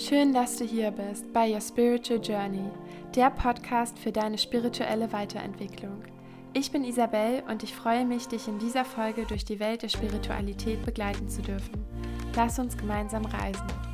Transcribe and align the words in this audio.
Schön, 0.00 0.32
dass 0.32 0.56
du 0.56 0.64
hier 0.64 0.92
bist 0.92 1.30
bei 1.34 1.52
Your 1.52 1.60
Spiritual 1.60 2.20
Journey, 2.22 2.70
der 3.14 3.28
Podcast 3.28 3.98
für 3.98 4.10
deine 4.10 4.38
spirituelle 4.38 5.12
Weiterentwicklung. 5.12 6.02
Ich 6.54 6.72
bin 6.72 6.84
Isabel 6.84 7.42
und 7.50 7.62
ich 7.62 7.74
freue 7.74 8.06
mich, 8.06 8.26
dich 8.26 8.48
in 8.48 8.58
dieser 8.58 8.86
Folge 8.86 9.26
durch 9.26 9.44
die 9.44 9.60
Welt 9.60 9.82
der 9.82 9.90
Spiritualität 9.90 10.86
begleiten 10.86 11.28
zu 11.28 11.42
dürfen. 11.42 11.84
Lass 12.34 12.58
uns 12.58 12.78
gemeinsam 12.78 13.26
reisen. 13.26 13.89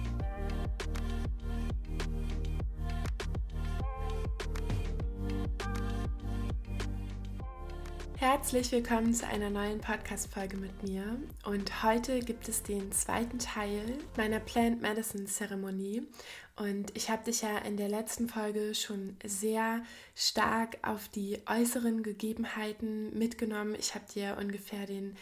Herzlich 8.47 8.71
willkommen 8.71 9.13
zu 9.13 9.27
einer 9.27 9.51
neuen 9.51 9.81
Podcast-Folge 9.81 10.57
mit 10.57 10.85
mir. 10.85 11.19
Und 11.45 11.83
heute 11.83 12.21
gibt 12.21 12.49
es 12.49 12.63
den 12.63 12.93
zweiten 12.93 13.41
Teil 13.41 13.99
meiner 14.17 14.39
Plant 14.39 14.81
Medicine 14.81 15.25
Zeremonie. 15.25 16.07
Und 16.55 16.97
ich 16.97 17.11
habe 17.11 17.25
dich 17.25 17.43
ja 17.43 17.59
in 17.59 17.77
der 17.77 17.89
letzten 17.89 18.29
Folge 18.29 18.77
schon 18.77 19.17
sehr 19.25 19.83
stark 20.15 20.79
auf 20.83 21.09
die 21.09 21.41
äußeren 21.47 22.05
Gegebenheiten 22.05 23.19
mitgenommen. 23.19 23.75
Ich 23.81 23.97
habe 23.97 24.05
dir 24.15 24.37
ungefähr 24.41 24.87
den 24.87 25.17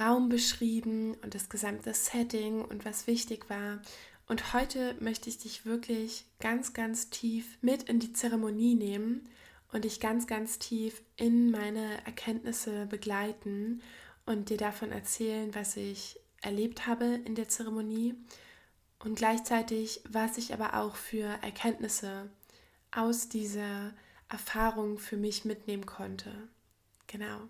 Raum 0.00 0.28
beschrieben 0.28 1.14
und 1.22 1.36
das 1.36 1.48
gesamte 1.48 1.94
Setting 1.94 2.64
und 2.64 2.84
was 2.84 3.06
wichtig 3.06 3.48
war. 3.48 3.80
Und 4.26 4.54
heute 4.54 4.96
möchte 4.98 5.28
ich 5.28 5.38
dich 5.38 5.66
wirklich 5.66 6.24
ganz, 6.40 6.72
ganz 6.72 7.10
tief 7.10 7.58
mit 7.62 7.84
in 7.84 8.00
die 8.00 8.12
Zeremonie 8.12 8.74
nehmen 8.74 9.28
und 9.76 9.84
dich 9.84 10.00
ganz, 10.00 10.26
ganz 10.26 10.58
tief 10.58 11.02
in 11.16 11.50
meine 11.50 12.02
Erkenntnisse 12.06 12.86
begleiten 12.86 13.82
und 14.24 14.48
dir 14.48 14.56
davon 14.56 14.90
erzählen, 14.90 15.54
was 15.54 15.76
ich 15.76 16.18
erlebt 16.40 16.86
habe 16.86 17.20
in 17.26 17.34
der 17.34 17.50
Zeremonie 17.50 18.14
und 19.00 19.16
gleichzeitig, 19.16 20.00
was 20.08 20.38
ich 20.38 20.54
aber 20.54 20.80
auch 20.80 20.96
für 20.96 21.26
Erkenntnisse 21.42 22.30
aus 22.90 23.28
dieser 23.28 23.92
Erfahrung 24.30 24.98
für 24.98 25.18
mich 25.18 25.44
mitnehmen 25.44 25.84
konnte. 25.84 26.32
Genau. 27.06 27.42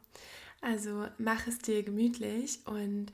Also 0.60 1.06
mach 1.18 1.46
es 1.46 1.58
dir 1.58 1.84
gemütlich 1.84 2.58
und 2.64 3.12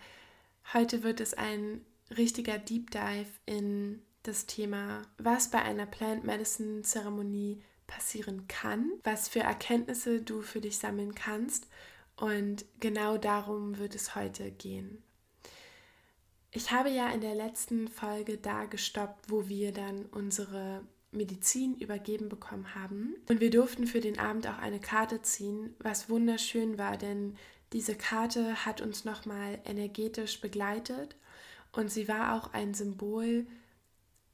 heute 0.72 1.02
wird 1.02 1.20
es 1.20 1.34
ein 1.34 1.84
richtiger 2.16 2.56
Deep 2.56 2.90
Dive 2.90 3.28
in 3.44 4.00
das 4.22 4.46
Thema, 4.46 5.02
was 5.18 5.50
bei 5.50 5.60
einer 5.60 5.84
Plant 5.84 6.24
Medicine 6.24 6.80
Zeremonie 6.80 7.62
passieren 7.94 8.46
kann, 8.48 8.90
was 9.04 9.28
für 9.28 9.40
Erkenntnisse 9.40 10.22
du 10.22 10.42
für 10.42 10.60
dich 10.60 10.78
sammeln 10.78 11.14
kannst. 11.14 11.68
Und 12.16 12.64
genau 12.80 13.18
darum 13.18 13.78
wird 13.78 13.94
es 13.94 14.14
heute 14.14 14.50
gehen. 14.50 15.02
Ich 16.50 16.70
habe 16.70 16.90
ja 16.90 17.10
in 17.10 17.20
der 17.20 17.34
letzten 17.34 17.88
Folge 17.88 18.36
da 18.36 18.66
gestoppt, 18.66 19.30
wo 19.30 19.48
wir 19.48 19.72
dann 19.72 20.06
unsere 20.06 20.82
Medizin 21.10 21.74
übergeben 21.76 22.28
bekommen 22.28 22.74
haben. 22.74 23.16
Und 23.28 23.40
wir 23.40 23.50
durften 23.50 23.86
für 23.86 24.00
den 24.00 24.18
Abend 24.18 24.46
auch 24.46 24.58
eine 24.58 24.80
Karte 24.80 25.22
ziehen, 25.22 25.74
was 25.78 26.08
wunderschön 26.08 26.78
war, 26.78 26.96
denn 26.96 27.36
diese 27.72 27.94
Karte 27.94 28.66
hat 28.66 28.80
uns 28.80 29.04
nochmal 29.04 29.58
energetisch 29.64 30.40
begleitet 30.40 31.16
und 31.72 31.90
sie 31.90 32.06
war 32.06 32.36
auch 32.36 32.52
ein 32.52 32.74
Symbol, 32.74 33.46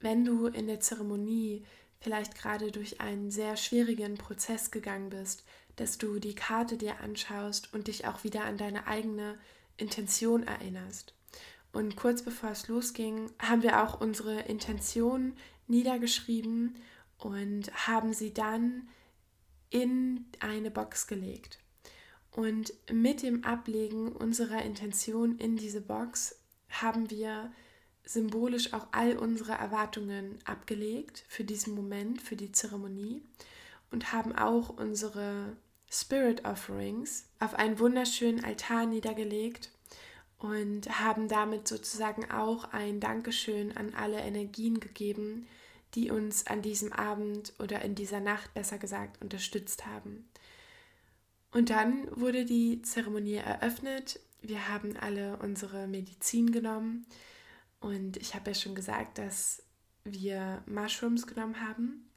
wenn 0.01 0.25
du 0.25 0.47
in 0.47 0.67
der 0.67 0.81
Zeremonie 0.81 1.65
vielleicht 2.01 2.37
gerade 2.37 2.71
durch 2.71 3.01
einen 3.01 3.31
sehr 3.31 3.57
schwierigen 3.57 4.17
Prozess 4.17 4.71
gegangen 4.71 5.11
bist, 5.11 5.45
dass 5.77 5.99
du 5.99 6.19
die 6.19 6.35
Karte 6.35 6.77
dir 6.77 7.01
anschaust 7.01 7.73
und 7.73 7.89
dich 7.89 8.07
auch 8.07 8.25
wieder 8.25 8.45
an 8.45 8.57
deine 8.57 8.87
eigene 8.87 9.39
Intention 9.77 10.43
erinnerst. 10.43 11.15
Und 11.73 11.97
kurz 11.97 12.23
bevor 12.23 12.51
es 12.51 12.69
losging, 12.69 13.31
haben 13.39 13.63
wir 13.63 13.83
auch 13.83 14.01
unsere 14.01 14.41
Intention 14.41 15.35
niedergeschrieben 15.67 16.77
und 17.19 17.71
haben 17.87 18.13
sie 18.13 18.33
dann 18.33 18.89
in 19.71 20.27
eine 20.41 20.71
Box 20.71 21.07
gelegt. 21.07 21.59
Und 22.31 22.73
mit 22.91 23.23
dem 23.23 23.45
Ablegen 23.45 24.13
unserer 24.13 24.63
Intention 24.63 25.39
in 25.39 25.57
diese 25.57 25.81
Box 25.81 26.37
haben 26.69 27.11
wir 27.11 27.53
symbolisch 28.09 28.73
auch 28.73 28.87
all 28.93 29.19
unsere 29.19 29.53
Erwartungen 29.53 30.39
abgelegt 30.45 31.25
für 31.29 31.45
diesen 31.45 31.75
Moment, 31.75 32.23
für 32.23 32.37
die 32.37 32.53
Zeremonie 32.53 33.23
und 33.91 34.13
haben 34.13 34.35
auch 34.35 34.71
unsere 34.71 35.57
Spirit 35.91 36.45
Offerings 36.45 37.27
auf 37.39 37.55
einen 37.55 37.79
wunderschönen 37.79 38.43
Altar 38.45 38.87
niedergelegt 38.87 39.71
und 40.39 40.89
haben 41.01 41.29
damit 41.29 41.69
sozusagen 41.69 42.31
auch 42.31 42.73
ein 42.73 43.01
Dankeschön 43.01 43.77
an 43.77 43.95
alle 43.95 44.21
Energien 44.21 44.81
gegeben, 44.81 45.47
die 45.95 46.11
uns 46.11 46.47
an 46.47 46.63
diesem 46.63 46.93
Abend 46.93 47.53
oder 47.59 47.83
in 47.83 47.95
dieser 47.95 48.21
Nacht 48.21 48.55
besser 48.55 48.79
gesagt 48.79 49.21
unterstützt 49.21 49.85
haben. 49.85 50.29
Und 51.51 51.71
dann 51.71 52.09
wurde 52.19 52.45
die 52.45 52.81
Zeremonie 52.83 53.37
eröffnet. 53.37 54.21
Wir 54.41 54.69
haben 54.69 54.97
alle 54.97 55.39
unsere 55.39 55.87
Medizin 55.89 56.53
genommen 56.53 57.07
und 57.81 58.17
ich 58.17 58.35
habe 58.35 58.51
ja 58.51 58.55
schon 58.55 58.75
gesagt, 58.75 59.19
dass 59.19 59.63
wir 60.05 60.63
Mushrooms 60.67 61.27
genommen 61.27 61.61
haben. 61.61 62.11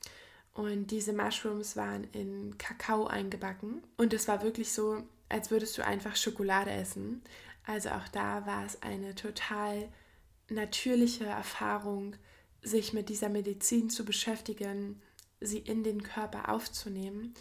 Und 0.53 0.87
diese 0.87 1.13
Mushrooms 1.13 1.75
waren 1.75 2.03
in 2.11 2.57
Kakao 2.57 3.07
eingebacken. 3.07 3.83
Und 3.97 4.13
es 4.13 4.27
war 4.27 4.41
wirklich 4.41 4.71
so, 4.73 5.03
als 5.29 5.51
würdest 5.51 5.77
du 5.77 5.85
einfach 5.85 6.15
Schokolade 6.15 6.71
essen. 6.71 7.21
Also 7.65 7.89
auch 7.89 8.07
da 8.09 8.45
war 8.45 8.65
es 8.65 8.81
eine 8.81 9.15
total 9.15 9.87
natürliche 10.49 11.25
Erfahrung, 11.25 12.15
sich 12.61 12.93
mit 12.93 13.09
dieser 13.09 13.29
Medizin 13.29 13.89
zu 13.89 14.03
beschäftigen, 14.03 15.01
sie 15.39 15.59
in 15.59 15.83
den 15.83 16.03
Körper 16.03 16.49
aufzunehmen. 16.49 17.33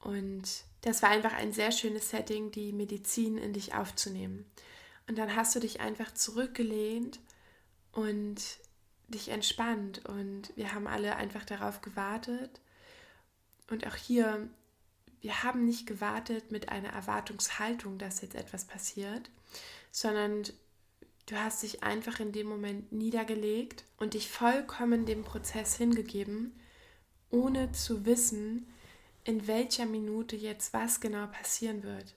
Und 0.00 0.64
das 0.80 1.02
war 1.02 1.10
einfach 1.10 1.34
ein 1.34 1.52
sehr 1.52 1.72
schönes 1.72 2.10
Setting, 2.10 2.50
die 2.50 2.72
Medizin 2.72 3.38
in 3.38 3.52
dich 3.52 3.74
aufzunehmen. 3.74 4.44
Und 5.08 5.18
dann 5.18 5.36
hast 5.36 5.54
du 5.54 5.60
dich 5.60 5.80
einfach 5.80 6.12
zurückgelehnt 6.12 7.20
und 7.96 8.42
dich 9.08 9.30
entspannt. 9.30 10.04
Und 10.04 10.52
wir 10.54 10.74
haben 10.74 10.86
alle 10.86 11.16
einfach 11.16 11.44
darauf 11.44 11.80
gewartet. 11.80 12.60
Und 13.70 13.86
auch 13.86 13.96
hier, 13.96 14.48
wir 15.22 15.42
haben 15.42 15.64
nicht 15.64 15.86
gewartet 15.86 16.52
mit 16.52 16.68
einer 16.68 16.90
Erwartungshaltung, 16.90 17.98
dass 17.98 18.20
jetzt 18.20 18.34
etwas 18.34 18.66
passiert, 18.66 19.30
sondern 19.90 20.44
du 21.24 21.36
hast 21.36 21.62
dich 21.62 21.82
einfach 21.82 22.20
in 22.20 22.32
dem 22.32 22.46
Moment 22.46 22.92
niedergelegt 22.92 23.84
und 23.96 24.14
dich 24.14 24.30
vollkommen 24.30 25.06
dem 25.06 25.24
Prozess 25.24 25.76
hingegeben, 25.76 26.60
ohne 27.30 27.72
zu 27.72 28.04
wissen, 28.04 28.68
in 29.24 29.48
welcher 29.48 29.86
Minute 29.86 30.36
jetzt 30.36 30.72
was 30.72 31.00
genau 31.00 31.26
passieren 31.26 31.82
wird, 31.82 32.14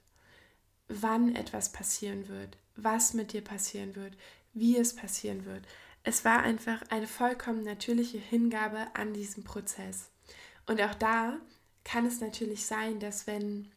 wann 0.90 1.36
etwas 1.36 1.72
passieren 1.72 2.28
wird, 2.28 2.58
was 2.76 3.14
mit 3.14 3.34
dir 3.34 3.44
passieren 3.44 3.96
wird, 3.96 4.16
wie 4.54 4.78
es 4.78 4.96
passieren 4.96 5.46
wird. 5.46 5.64
Es 6.04 6.26
war 6.26 6.42
einfach 6.42 6.82
eine 6.90 7.08
vollkommen 7.08 7.64
natürliche 7.64 8.18
Hingabe 8.18 8.88
an 8.94 9.14
diesen 9.14 9.44
Prozess. 9.44 10.10
Und 10.66 10.82
auch 10.82 10.96
da 10.96 11.40
kann 11.84 12.06
es 12.06 12.22
natürlich 12.22 12.66
sein, 12.66 13.00
dass 13.00 13.28
wenn 13.28 13.72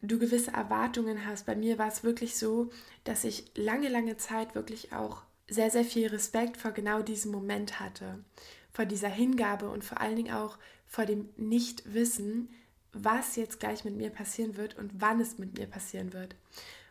du 0.00 0.18
gewisse 0.18 0.52
Erwartungen 0.52 1.26
hast, 1.26 1.46
bei 1.46 1.56
mir 1.56 1.78
war 1.78 1.88
es 1.88 2.04
wirklich 2.04 2.36
so, 2.36 2.70
dass 3.04 3.24
ich 3.24 3.50
lange, 3.56 3.88
lange 3.88 4.16
Zeit 4.16 4.54
wirklich 4.54 4.92
auch 4.92 5.22
sehr, 5.48 5.70
sehr 5.70 5.84
viel 5.84 6.08
Respekt 6.08 6.56
vor 6.56 6.72
genau 6.72 7.02
diesem 7.02 7.32
Moment 7.32 7.80
hatte, 7.80 8.22
vor 8.70 8.84
dieser 8.84 9.08
Hingabe 9.08 9.70
und 9.70 9.84
vor 9.84 10.00
allen 10.00 10.16
Dingen 10.16 10.34
auch 10.34 10.58
vor 10.86 11.06
dem 11.06 11.28
Nichtwissen, 11.36 12.50
was 12.92 13.36
jetzt 13.36 13.60
gleich 13.60 13.84
mit 13.84 13.96
mir 13.96 14.10
passieren 14.10 14.56
wird 14.56 14.76
und 14.78 14.90
wann 15.00 15.20
es 15.20 15.38
mit 15.38 15.58
mir 15.58 15.66
passieren 15.66 16.12
wird. 16.12 16.36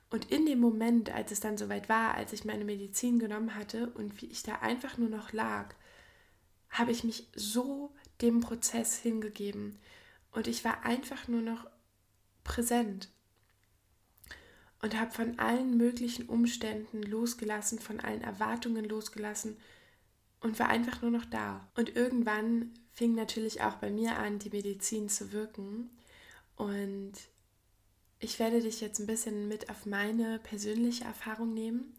Und 0.09 0.31
in 0.31 0.45
dem 0.45 0.59
Moment, 0.59 1.13
als 1.13 1.31
es 1.31 1.39
dann 1.39 1.57
soweit 1.57 1.89
war, 1.89 2.15
als 2.15 2.31
ich 2.31 2.45
meine 2.45 2.63
Medizin 2.63 3.19
genommen 3.19 3.55
hatte 3.55 3.89
und 3.89 4.21
wie 4.21 4.27
ich 4.27 4.43
da 4.43 4.55
einfach 4.55 4.97
nur 4.97 5.09
noch 5.09 5.33
lag, 5.33 5.75
habe 6.69 6.91
ich 6.91 7.03
mich 7.03 7.27
so 7.35 7.93
dem 8.21 8.39
Prozess 8.39 8.97
hingegeben. 8.97 9.77
Und 10.31 10.47
ich 10.47 10.63
war 10.63 10.85
einfach 10.85 11.27
nur 11.27 11.41
noch 11.41 11.67
präsent. 12.43 13.09
Und 14.81 14.97
habe 14.97 15.11
von 15.11 15.39
allen 15.39 15.75
möglichen 15.75 16.29
Umständen 16.29 17.01
losgelassen, 17.01 17.79
von 17.79 17.99
allen 17.99 18.21
Erwartungen 18.21 18.85
losgelassen 18.85 19.57
und 20.39 20.59
war 20.59 20.69
einfach 20.69 21.01
nur 21.01 21.11
noch 21.11 21.25
da. 21.25 21.67
Und 21.75 21.95
irgendwann 21.95 22.73
fing 22.91 23.15
natürlich 23.15 23.61
auch 23.61 23.75
bei 23.75 23.89
mir 23.89 24.17
an, 24.17 24.39
die 24.39 24.51
Medizin 24.51 25.09
zu 25.09 25.31
wirken. 25.31 25.89
Und 26.55 27.13
ich 28.19 28.39
werde 28.39 28.61
dich 28.61 28.81
jetzt 28.81 28.99
ein 28.99 29.07
bisschen 29.07 29.47
mit 29.47 29.69
auf 29.69 29.85
meine 29.85 30.39
persönliche 30.39 31.03
Erfahrung 31.03 31.53
nehmen 31.53 31.93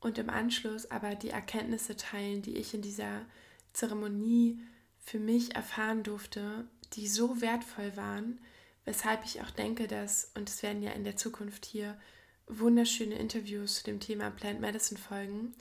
und 0.00 0.18
im 0.18 0.30
Anschluss 0.30 0.90
aber 0.90 1.14
die 1.14 1.30
Erkenntnisse 1.30 1.96
teilen, 1.96 2.42
die 2.42 2.56
ich 2.56 2.74
in 2.74 2.82
dieser 2.82 3.24
Zeremonie 3.72 4.60
für 4.98 5.18
mich 5.18 5.54
erfahren 5.54 6.02
durfte, 6.02 6.66
die 6.94 7.08
so 7.08 7.40
wertvoll 7.40 7.96
waren, 7.96 8.40
weshalb 8.84 9.24
ich 9.24 9.40
auch 9.40 9.50
denke, 9.50 9.86
dass, 9.86 10.32
und 10.34 10.48
es 10.48 10.62
werden 10.62 10.82
ja 10.82 10.92
in 10.92 11.04
der 11.04 11.16
Zukunft 11.16 11.64
hier 11.64 11.98
wunderschöne 12.46 13.14
Interviews 13.14 13.76
zu 13.76 13.84
dem 13.84 14.00
Thema 14.00 14.30
Plant 14.30 14.60
Medicine 14.60 14.98
folgen, 14.98 15.54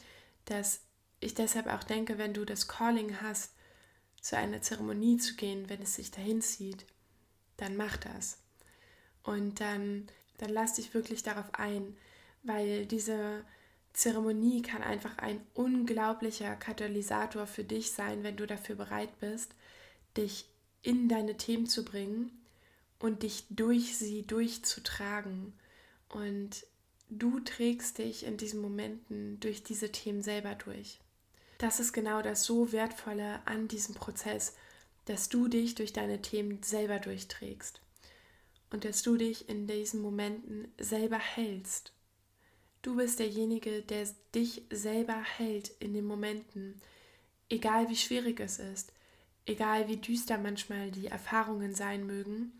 dass 0.45 0.81
ich 1.19 1.35
deshalb 1.35 1.67
auch 1.67 1.83
denke, 1.83 2.17
wenn 2.17 2.33
du 2.33 2.45
das 2.45 2.67
Calling 2.67 3.21
hast, 3.21 3.53
zu 4.21 4.37
einer 4.37 4.61
Zeremonie 4.61 5.17
zu 5.17 5.35
gehen, 5.35 5.69
wenn 5.69 5.81
es 5.81 5.95
sich 5.95 6.11
dahin 6.11 6.41
zieht, 6.41 6.85
dann 7.57 7.75
mach 7.75 7.97
das. 7.97 8.39
Und 9.23 9.59
dann, 9.59 10.07
dann 10.37 10.49
lass 10.49 10.73
dich 10.73 10.93
wirklich 10.93 11.23
darauf 11.23 11.53
ein, 11.53 11.95
weil 12.43 12.85
diese 12.85 13.43
Zeremonie 13.93 14.61
kann 14.61 14.81
einfach 14.81 15.17
ein 15.17 15.41
unglaublicher 15.53 16.55
Katalysator 16.55 17.45
für 17.45 17.63
dich 17.63 17.91
sein, 17.91 18.23
wenn 18.23 18.37
du 18.37 18.47
dafür 18.47 18.75
bereit 18.75 19.19
bist, 19.19 19.53
dich 20.17 20.45
in 20.81 21.09
deine 21.09 21.37
Themen 21.37 21.67
zu 21.67 21.85
bringen 21.85 22.31
und 22.99 23.23
dich 23.23 23.45
durch 23.49 23.97
sie 23.97 24.23
durchzutragen. 24.23 25.53
Und 26.09 26.65
du 27.09 27.39
trägst 27.41 27.97
dich 27.97 28.25
in 28.25 28.37
diesen 28.37 28.61
Momenten 28.61 29.39
durch 29.39 29.63
diese 29.63 29.91
Themen 29.91 30.23
selber 30.23 30.55
durch. 30.55 30.99
Das 31.57 31.79
ist 31.79 31.93
genau 31.93 32.23
das 32.23 32.43
so 32.43 32.71
Wertvolle 32.71 33.39
an 33.45 33.67
diesem 33.67 33.93
Prozess, 33.93 34.55
dass 35.05 35.29
du 35.29 35.47
dich 35.47 35.75
durch 35.75 35.93
deine 35.93 36.21
Themen 36.21 36.63
selber 36.63 36.99
durchträgst 36.99 37.81
und 38.71 38.85
dass 38.85 39.03
du 39.03 39.17
dich 39.17 39.47
in 39.49 39.67
diesen 39.67 40.01
Momenten 40.01 40.67
selber 40.79 41.19
hältst. 41.19 41.93
Du 42.81 42.95
bist 42.95 43.19
derjenige, 43.19 43.83
der 43.83 44.07
dich 44.33 44.63
selber 44.71 45.21
hält 45.21 45.69
in 45.79 45.93
den 45.93 46.05
Momenten, 46.05 46.81
egal 47.49 47.89
wie 47.89 47.95
schwierig 47.95 48.39
es 48.39 48.57
ist, 48.57 48.91
egal 49.45 49.87
wie 49.87 49.97
düster 49.97 50.37
manchmal 50.37 50.89
die 50.89 51.07
Erfahrungen 51.07 51.75
sein 51.75 52.07
mögen. 52.07 52.53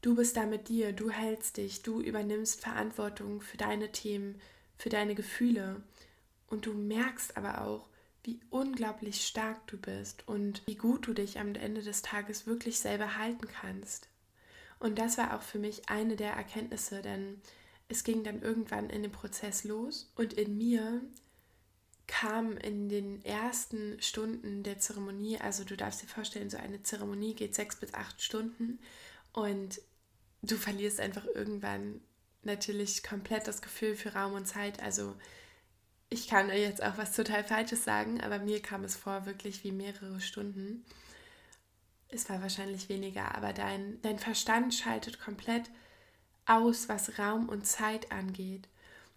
Du 0.00 0.14
bist 0.14 0.36
da 0.36 0.46
mit 0.46 0.68
dir, 0.68 0.92
du 0.92 1.10
hältst 1.10 1.56
dich, 1.56 1.82
du 1.82 2.00
übernimmst 2.00 2.60
Verantwortung 2.60 3.40
für 3.40 3.56
deine 3.56 3.90
Themen, 3.90 4.40
für 4.76 4.88
deine 4.88 5.14
Gefühle 5.14 5.82
und 6.46 6.66
du 6.66 6.74
merkst 6.74 7.36
aber 7.36 7.62
auch, 7.62 7.88
wie 8.22 8.40
unglaublich 8.48 9.26
stark 9.26 9.66
du 9.66 9.76
bist 9.76 10.26
und 10.26 10.62
wie 10.66 10.76
gut 10.76 11.06
du 11.06 11.12
dich 11.12 11.38
am 11.38 11.54
Ende 11.54 11.82
des 11.82 12.00
Tages 12.00 12.46
wirklich 12.46 12.78
selber 12.78 13.18
halten 13.18 13.46
kannst. 13.48 14.08
Und 14.84 14.98
das 14.98 15.16
war 15.16 15.34
auch 15.34 15.40
für 15.40 15.58
mich 15.58 15.88
eine 15.88 16.14
der 16.14 16.34
Erkenntnisse, 16.34 17.00
denn 17.00 17.40
es 17.88 18.04
ging 18.04 18.22
dann 18.22 18.42
irgendwann 18.42 18.90
in 18.90 19.02
dem 19.02 19.12
Prozess 19.12 19.64
los 19.64 20.12
und 20.14 20.34
in 20.34 20.58
mir 20.58 21.00
kam 22.06 22.58
in 22.58 22.90
den 22.90 23.24
ersten 23.24 23.96
Stunden 24.02 24.62
der 24.62 24.78
Zeremonie, 24.80 25.38
also 25.38 25.64
du 25.64 25.74
darfst 25.74 26.02
dir 26.02 26.06
vorstellen, 26.06 26.50
so 26.50 26.58
eine 26.58 26.82
Zeremonie 26.82 27.32
geht 27.32 27.54
sechs 27.54 27.76
bis 27.76 27.94
acht 27.94 28.20
Stunden 28.20 28.78
und 29.32 29.80
du 30.42 30.54
verlierst 30.54 31.00
einfach 31.00 31.24
irgendwann 31.34 32.02
natürlich 32.42 33.02
komplett 33.02 33.48
das 33.48 33.62
Gefühl 33.62 33.96
für 33.96 34.12
Raum 34.12 34.34
und 34.34 34.44
Zeit. 34.44 34.82
Also 34.82 35.16
ich 36.10 36.28
kann 36.28 36.50
jetzt 36.50 36.82
auch 36.82 36.98
was 36.98 37.16
total 37.16 37.42
Falsches 37.42 37.84
sagen, 37.84 38.20
aber 38.20 38.38
mir 38.38 38.60
kam 38.60 38.84
es 38.84 38.96
vor 38.96 39.24
wirklich 39.24 39.64
wie 39.64 39.72
mehrere 39.72 40.20
Stunden. 40.20 40.84
Es 42.14 42.30
war 42.30 42.40
wahrscheinlich 42.40 42.88
weniger, 42.88 43.34
aber 43.34 43.52
dein, 43.52 44.00
dein 44.02 44.20
Verstand 44.20 44.72
schaltet 44.72 45.18
komplett 45.18 45.68
aus, 46.46 46.88
was 46.88 47.18
Raum 47.18 47.48
und 47.48 47.66
Zeit 47.66 48.12
angeht. 48.12 48.68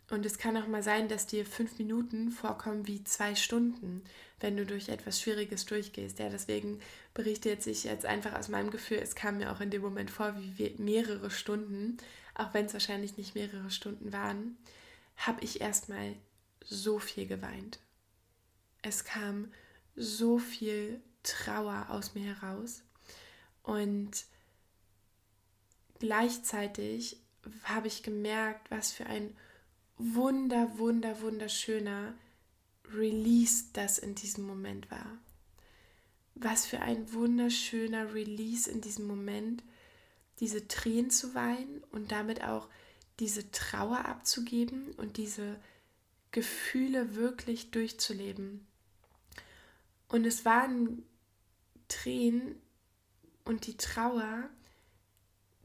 Und 0.09 0.25
es 0.25 0.39
kann 0.39 0.57
auch 0.57 0.67
mal 0.67 0.81
sein, 0.81 1.07
dass 1.07 1.27
dir 1.27 1.45
fünf 1.45 1.77
Minuten 1.77 2.31
vorkommen 2.31 2.87
wie 2.87 3.03
zwei 3.03 3.35
Stunden, 3.35 4.03
wenn 4.39 4.57
du 4.57 4.65
durch 4.65 4.89
etwas 4.89 5.21
Schwieriges 5.21 5.65
durchgehst. 5.65 6.17
Ja, 6.17 6.29
deswegen 6.29 6.79
berichte 7.13 7.49
jetzt 7.49 7.67
ich 7.67 7.83
jetzt 7.83 8.05
einfach 8.05 8.33
aus 8.33 8.47
meinem 8.47 8.71
Gefühl, 8.71 8.97
es 8.97 9.13
kam 9.15 9.37
mir 9.37 9.51
auch 9.51 9.59
in 9.59 9.69
dem 9.69 9.81
Moment 9.83 10.09
vor 10.09 10.33
wie 10.37 10.73
mehrere 10.79 11.29
Stunden, 11.29 11.97
auch 12.33 12.53
wenn 12.53 12.65
es 12.65 12.73
wahrscheinlich 12.73 13.17
nicht 13.17 13.35
mehrere 13.35 13.69
Stunden 13.69 14.11
waren, 14.11 14.57
habe 15.17 15.43
ich 15.43 15.61
erstmal 15.61 16.15
so 16.63 16.97
viel 16.97 17.27
geweint. 17.27 17.79
Es 18.81 19.03
kam 19.03 19.51
so 19.95 20.39
viel 20.39 21.01
Trauer 21.21 21.87
aus 21.89 22.15
mir 22.15 22.23
heraus 22.23 22.83
und 23.67 24.25
gleichzeitig 25.99 27.17
habe 27.63 27.87
ich 27.87 28.01
gemerkt, 28.01 28.71
was 28.71 28.93
für 28.93 29.05
ein 29.07 29.35
wunder, 29.97 30.77
wunder, 30.77 31.19
wunderschöner 31.19 32.13
Release 32.93 33.65
das 33.73 33.97
in 33.99 34.15
diesem 34.15 34.47
Moment 34.47 34.89
war. 34.89 35.17
Was 36.35 36.65
für 36.65 36.79
ein 36.79 37.11
wunderschöner 37.11 38.13
Release 38.13 38.71
in 38.71 38.79
diesem 38.79 39.05
Moment, 39.05 39.63
diese 40.39 40.69
Tränen 40.69 41.11
zu 41.11 41.35
weinen 41.35 41.83
und 41.91 42.13
damit 42.13 42.45
auch 42.45 42.69
diese 43.19 43.51
Trauer 43.51 44.05
abzugeben 44.05 44.93
und 44.93 45.17
diese 45.17 45.59
Gefühle 46.31 47.15
wirklich 47.15 47.71
durchzuleben. 47.71 48.65
Und 50.07 50.25
es 50.25 50.45
waren 50.45 51.03
Tränen 51.89 52.61
und 53.47 53.65
die 53.65 53.77
Trauer, 53.77 54.49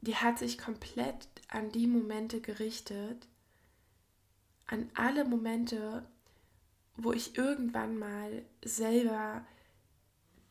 die 0.01 0.15
hat 0.15 0.39
sich 0.39 0.57
komplett 0.57 1.27
an 1.49 1.71
die 1.71 1.87
Momente 1.87 2.39
gerichtet, 2.39 3.27
an 4.67 4.89
alle 4.95 5.25
Momente, 5.25 6.07
wo 6.95 7.11
ich 7.11 7.37
irgendwann 7.37 7.97
mal 7.97 8.45
selber 8.63 9.45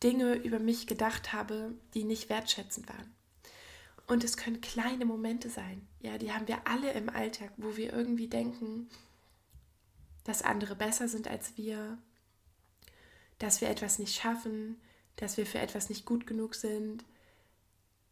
Dinge 0.02 0.34
über 0.34 0.58
mich 0.58 0.86
gedacht 0.86 1.32
habe, 1.32 1.74
die 1.94 2.04
nicht 2.04 2.28
wertschätzend 2.28 2.88
waren. 2.88 3.14
Und 4.06 4.24
es 4.24 4.36
können 4.36 4.60
kleine 4.60 5.06
Momente 5.06 5.48
sein. 5.48 5.86
Ja, 6.00 6.18
die 6.18 6.32
haben 6.32 6.48
wir 6.48 6.66
alle 6.66 6.92
im 6.92 7.08
Alltag, 7.08 7.52
wo 7.56 7.76
wir 7.76 7.92
irgendwie 7.92 8.28
denken, 8.28 8.90
dass 10.24 10.42
andere 10.42 10.74
besser 10.76 11.08
sind 11.08 11.28
als 11.28 11.56
wir, 11.56 11.96
dass 13.38 13.60
wir 13.60 13.70
etwas 13.70 13.98
nicht 13.98 14.20
schaffen, 14.20 14.80
dass 15.16 15.36
wir 15.36 15.46
für 15.46 15.60
etwas 15.60 15.88
nicht 15.88 16.04
gut 16.04 16.26
genug 16.26 16.54
sind, 16.54 17.04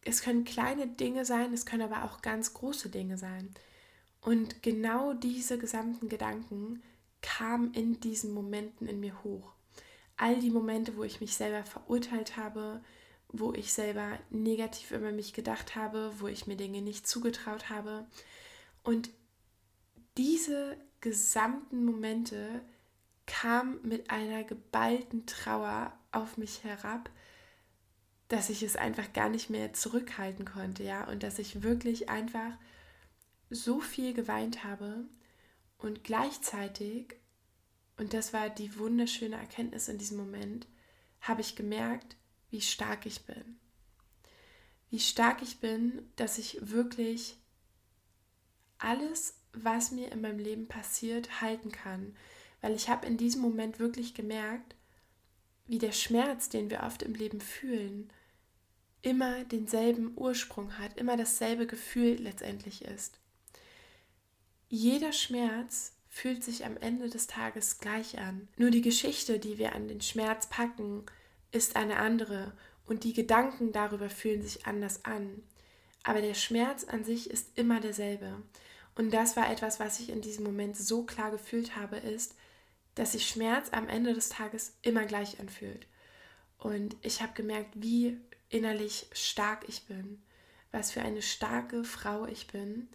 es 0.05 0.23
können 0.23 0.45
kleine 0.45 0.87
Dinge 0.87 1.25
sein, 1.25 1.53
es 1.53 1.67
können 1.67 1.83
aber 1.83 2.05
auch 2.05 2.23
ganz 2.23 2.55
große 2.55 2.89
Dinge 2.89 3.19
sein. 3.19 3.55
Und 4.21 4.63
genau 4.63 5.15
diese 5.15 5.59
gesamten 5.59 6.09
Gedanken 6.09 6.83
kamen 7.23 7.73
in 7.75 8.01
diesen 8.01 8.33
Momenten 8.33 8.87
in 8.87 9.01
mir 9.01 9.23
hoch. 9.23 9.53
All 10.17 10.39
die 10.41 10.51
Momente, 10.51 10.97
wo 10.97 11.05
ich 11.05 11.21
mich 11.21 11.35
selber 11.35 11.65
verurteilt 11.65 12.37
habe, 12.37 12.83
wo 13.29 13.53
ich 13.53 13.73
selber 13.73 14.19
negativ 14.31 14.91
über 14.91 15.13
mich 15.13 15.33
gedacht 15.33 15.77
habe, 15.77 16.13
wo 16.19 16.29
ich 16.29 16.47
mir 16.47 16.57
Dinge 16.57 16.83
nicht 16.83 17.07
zugetraut 17.07 17.71
habe. 17.71 18.07
Und 18.83 19.11
diese 20.17 20.77
gesamten 21.01 21.85
Momente 21.85 22.61
kamen 23.27 23.79
mit 23.83 24.11
einer 24.11 24.45
geballten 24.45 25.25
Trauer 25.27 25.93
auf 26.13 26.37
mich 26.37 26.65
herab, 26.65 27.09
dass 28.31 28.49
ich 28.49 28.63
es 28.63 28.77
einfach 28.77 29.13
gar 29.13 29.29
nicht 29.29 29.51
mehr 29.51 29.73
zurückhalten 29.73 30.45
konnte, 30.45 30.85
ja, 30.85 31.07
und 31.09 31.25
dass 31.25 31.41
ich 31.41 31.63
wirklich 31.63 32.09
einfach 32.09 32.53
so 33.51 33.81
viel 33.81 34.15
geweint 34.15 34.63
habe 34.63 35.05
und 35.79 36.05
gleichzeitig, 36.05 37.17
und 37.97 38.15
das 38.15 38.33
war 38.33 38.49
die 38.49 38.79
wunderschöne 38.79 39.35
Erkenntnis 39.35 39.89
in 39.89 39.99
diesem 39.99 40.17
Moment, 40.17 40.69
habe 41.21 41.41
ich 41.41 41.57
gemerkt, 41.57 42.17
wie 42.51 42.61
stark 42.61 43.05
ich 43.05 43.27
bin. 43.27 43.59
Wie 44.91 45.01
stark 45.01 45.43
ich 45.43 45.59
bin, 45.59 46.09
dass 46.15 46.39
ich 46.39 46.59
wirklich 46.71 47.37
alles, 48.79 49.41
was 49.53 49.91
mir 49.91 50.13
in 50.13 50.21
meinem 50.21 50.39
Leben 50.39 50.69
passiert, 50.69 51.41
halten 51.41 51.73
kann. 51.73 52.17
Weil 52.61 52.77
ich 52.77 52.89
habe 52.89 53.09
in 53.09 53.17
diesem 53.17 53.43
Moment 53.43 53.81
wirklich 53.81 54.15
gemerkt, 54.15 54.77
wie 55.67 55.79
der 55.79 55.93
Schmerz, 55.93 56.49
den 56.49 56.71
wir 56.71 56.85
oft 56.85 57.03
im 57.03 57.15
Leben 57.15 57.41
fühlen, 57.41 58.13
immer 59.03 59.45
denselben 59.45 60.13
Ursprung 60.17 60.79
hat, 60.79 60.97
immer 60.99 61.17
dasselbe 61.17 61.67
Gefühl 61.67 62.17
letztendlich 62.21 62.85
ist. 62.85 63.19
Jeder 64.69 65.13
Schmerz 65.13 65.93
fühlt 66.09 66.45
sich 66.45 66.65
am 66.65 66.77
Ende 66.77 67.09
des 67.09 67.27
Tages 67.27 67.79
gleich 67.79 68.19
an. 68.19 68.49
Nur 68.57 68.71
die 68.71 68.83
Geschichte, 68.83 69.39
die 69.39 69.59
wir 69.59 69.75
an 69.75 69.89
den 69.89 70.01
Schmerz 70.01 70.49
packen, 70.49 71.05
ist 71.53 71.77
eine 71.77 71.97
andere 71.97 72.53
und 72.87 73.05
die 73.05 73.13
Gedanken 73.13 73.73
darüber 73.73 74.11
fühlen 74.11 74.43
sich 74.43 74.67
anders 74.67 75.05
an. 75.05 75.43
Aber 76.03 76.21
der 76.21 76.35
Schmerz 76.35 76.85
an 76.85 77.05
sich 77.05 77.31
ist 77.31 77.57
immer 77.57 77.81
derselbe. 77.81 78.43
Und 78.97 79.13
das 79.13 79.37
war 79.37 79.51
etwas, 79.51 79.79
was 79.79 80.01
ich 80.01 80.11
in 80.11 80.21
diesem 80.21 80.45
Moment 80.45 80.77
so 80.77 81.05
klar 81.05 81.31
gefühlt 81.31 81.77
habe, 81.77 81.97
ist, 81.97 82.35
dass 82.97 83.13
sich 83.13 83.29
Schmerz 83.29 83.69
am 83.73 83.89
Ende 83.89 84.15
des 84.15 84.29
Tages 84.29 84.75
immer 84.83 85.05
gleich 85.05 85.39
anfühlt. 85.39 85.87
Und 86.59 86.97
ich 87.03 87.23
habe 87.23 87.33
gemerkt, 87.35 87.71
wie 87.75 88.19
innerlich 88.51 89.07
stark 89.13 89.65
ich 89.69 89.87
bin, 89.87 90.23
was 90.71 90.91
für 90.93 91.01
eine 91.01 91.23
starke 91.23 91.85
Frau 91.85 92.27
ich 92.27 92.47
bin 92.49 92.89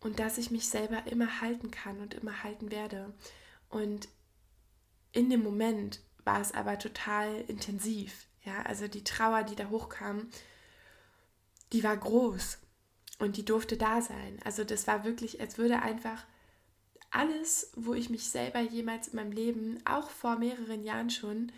und 0.00 0.18
dass 0.18 0.38
ich 0.38 0.50
mich 0.50 0.68
selber 0.68 1.06
immer 1.06 1.40
halten 1.40 1.70
kann 1.70 2.00
und 2.00 2.14
immer 2.14 2.42
halten 2.44 2.70
werde. 2.70 3.14
Und 3.70 4.08
in 5.12 5.30
dem 5.30 5.42
Moment 5.42 6.00
war 6.24 6.40
es 6.40 6.52
aber 6.52 6.78
total 6.78 7.40
intensiv. 7.48 8.26
Ja, 8.44 8.62
also 8.62 8.86
die 8.86 9.04
Trauer, 9.04 9.42
die 9.44 9.56
da 9.56 9.70
hochkam, 9.70 10.28
die 11.72 11.82
war 11.82 11.96
groß 11.96 12.58
und 13.18 13.36
die 13.36 13.44
durfte 13.44 13.76
da 13.76 14.02
sein. 14.02 14.38
Also 14.44 14.62
das 14.62 14.86
war 14.86 15.04
wirklich, 15.04 15.40
als 15.40 15.58
würde 15.58 15.82
einfach 15.82 16.24
alles, 17.10 17.72
wo 17.74 17.94
ich 17.94 18.10
mich 18.10 18.28
selber 18.28 18.60
jemals 18.60 19.08
in 19.08 19.16
meinem 19.16 19.32
Leben, 19.32 19.80
auch 19.84 20.10
vor 20.10 20.36
mehreren 20.36 20.84
Jahren 20.84 21.10
schon, 21.10 21.50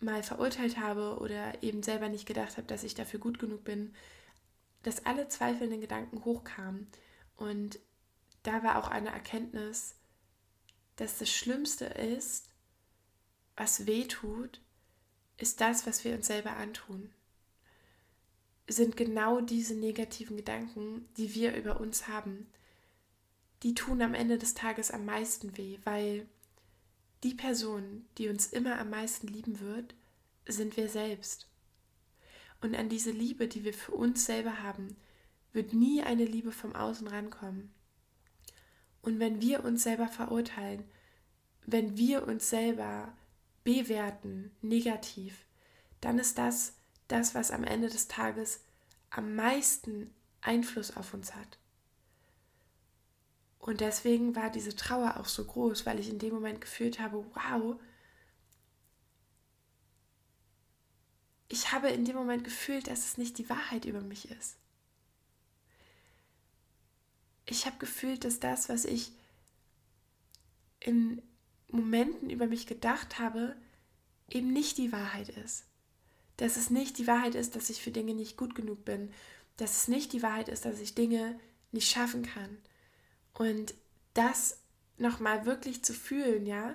mal 0.00 0.22
verurteilt 0.22 0.78
habe 0.78 1.18
oder 1.20 1.62
eben 1.62 1.82
selber 1.82 2.08
nicht 2.08 2.26
gedacht 2.26 2.56
habe, 2.56 2.66
dass 2.66 2.84
ich 2.84 2.94
dafür 2.94 3.20
gut 3.20 3.38
genug 3.38 3.64
bin, 3.64 3.94
dass 4.82 5.04
alle 5.06 5.28
zweifelnden 5.28 5.80
Gedanken 5.80 6.24
hochkamen. 6.24 6.86
Und 7.36 7.78
da 8.42 8.62
war 8.62 8.78
auch 8.78 8.88
eine 8.88 9.10
Erkenntnis, 9.10 9.94
dass 10.96 11.18
das 11.18 11.30
Schlimmste 11.30 11.86
ist, 11.86 12.48
was 13.56 13.86
weh 13.86 14.04
tut, 14.04 14.60
ist 15.38 15.60
das, 15.60 15.86
was 15.86 16.04
wir 16.04 16.14
uns 16.14 16.26
selber 16.26 16.56
antun. 16.56 17.10
Sind 18.68 18.96
genau 18.96 19.40
diese 19.40 19.74
negativen 19.74 20.36
Gedanken, 20.36 21.08
die 21.16 21.34
wir 21.34 21.54
über 21.54 21.80
uns 21.80 22.08
haben, 22.08 22.46
die 23.62 23.74
tun 23.74 24.02
am 24.02 24.14
Ende 24.14 24.38
des 24.38 24.54
Tages 24.54 24.90
am 24.90 25.04
meisten 25.04 25.56
weh, 25.56 25.78
weil 25.84 26.26
die 27.26 27.34
Person, 27.34 28.06
die 28.18 28.28
uns 28.28 28.46
immer 28.46 28.78
am 28.78 28.90
meisten 28.90 29.26
lieben 29.26 29.58
wird, 29.58 29.96
sind 30.46 30.76
wir 30.76 30.88
selbst. 30.88 31.48
Und 32.60 32.76
an 32.76 32.88
diese 32.88 33.10
Liebe, 33.10 33.48
die 33.48 33.64
wir 33.64 33.74
für 33.74 33.92
uns 33.92 34.24
selber 34.24 34.62
haben, 34.62 34.96
wird 35.52 35.72
nie 35.72 36.02
eine 36.02 36.24
Liebe 36.24 36.52
vom 36.52 36.76
Außen 36.76 37.08
rankommen. 37.08 37.74
Und 39.02 39.18
wenn 39.18 39.40
wir 39.40 39.64
uns 39.64 39.82
selber 39.82 40.06
verurteilen, 40.06 40.84
wenn 41.66 41.96
wir 41.96 42.28
uns 42.28 42.48
selber 42.48 43.12
bewerten, 43.64 44.52
negativ, 44.62 45.46
dann 46.00 46.20
ist 46.20 46.38
das 46.38 46.74
das, 47.08 47.34
was 47.34 47.50
am 47.50 47.64
Ende 47.64 47.88
des 47.88 48.06
Tages 48.06 48.60
am 49.10 49.34
meisten 49.34 50.14
Einfluss 50.42 50.96
auf 50.96 51.12
uns 51.12 51.34
hat. 51.34 51.58
Und 53.66 53.80
deswegen 53.80 54.36
war 54.36 54.48
diese 54.48 54.76
Trauer 54.76 55.16
auch 55.18 55.26
so 55.26 55.44
groß, 55.44 55.86
weil 55.86 55.98
ich 55.98 56.08
in 56.08 56.20
dem 56.20 56.32
Moment 56.32 56.60
gefühlt 56.60 57.00
habe, 57.00 57.26
wow, 57.34 57.74
ich 61.48 61.72
habe 61.72 61.88
in 61.88 62.04
dem 62.04 62.14
Moment 62.14 62.44
gefühlt, 62.44 62.86
dass 62.86 63.04
es 63.04 63.18
nicht 63.18 63.38
die 63.38 63.50
Wahrheit 63.50 63.84
über 63.84 64.00
mich 64.00 64.30
ist. 64.30 64.56
Ich 67.44 67.66
habe 67.66 67.76
gefühlt, 67.78 68.24
dass 68.24 68.38
das, 68.38 68.68
was 68.68 68.84
ich 68.84 69.10
in 70.78 71.20
Momenten 71.68 72.30
über 72.30 72.46
mich 72.46 72.68
gedacht 72.68 73.18
habe, 73.18 73.56
eben 74.30 74.52
nicht 74.52 74.78
die 74.78 74.92
Wahrheit 74.92 75.28
ist. 75.28 75.64
Dass 76.36 76.56
es 76.56 76.70
nicht 76.70 76.98
die 76.98 77.08
Wahrheit 77.08 77.34
ist, 77.34 77.56
dass 77.56 77.68
ich 77.68 77.82
für 77.82 77.90
Dinge 77.90 78.14
nicht 78.14 78.36
gut 78.36 78.54
genug 78.54 78.84
bin. 78.84 79.12
Dass 79.56 79.76
es 79.76 79.88
nicht 79.88 80.12
die 80.12 80.22
Wahrheit 80.22 80.48
ist, 80.48 80.64
dass 80.64 80.78
ich 80.78 80.94
Dinge 80.94 81.40
nicht 81.72 81.90
schaffen 81.90 82.22
kann. 82.22 82.58
Und 83.38 83.74
das 84.14 84.58
nochmal 84.96 85.44
wirklich 85.44 85.84
zu 85.84 85.92
fühlen, 85.92 86.46
ja, 86.46 86.74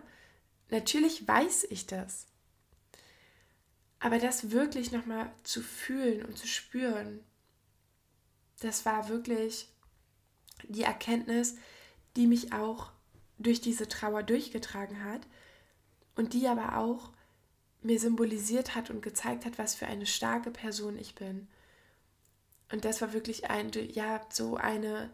natürlich 0.69 1.27
weiß 1.27 1.65
ich 1.69 1.87
das. 1.87 2.27
Aber 3.99 4.19
das 4.19 4.51
wirklich 4.51 4.91
nochmal 4.91 5.31
zu 5.43 5.61
fühlen 5.61 6.23
und 6.25 6.37
zu 6.37 6.47
spüren, 6.47 7.23
das 8.59 8.85
war 8.85 9.09
wirklich 9.09 9.69
die 10.63 10.83
Erkenntnis, 10.83 11.55
die 12.15 12.27
mich 12.27 12.53
auch 12.53 12.91
durch 13.39 13.61
diese 13.61 13.87
Trauer 13.87 14.21
durchgetragen 14.21 15.03
hat 15.03 15.21
und 16.15 16.33
die 16.33 16.47
aber 16.47 16.77
auch 16.77 17.11
mir 17.81 17.99
symbolisiert 17.99 18.75
hat 18.75 18.91
und 18.91 19.01
gezeigt 19.01 19.45
hat, 19.45 19.57
was 19.57 19.73
für 19.73 19.87
eine 19.87 20.05
starke 20.05 20.51
Person 20.51 20.99
ich 20.99 21.15
bin. 21.15 21.47
Und 22.71 22.85
das 22.85 23.01
war 23.01 23.13
wirklich 23.13 23.49
ein, 23.49 23.71
ja, 23.93 24.21
so 24.29 24.57
eine 24.57 25.09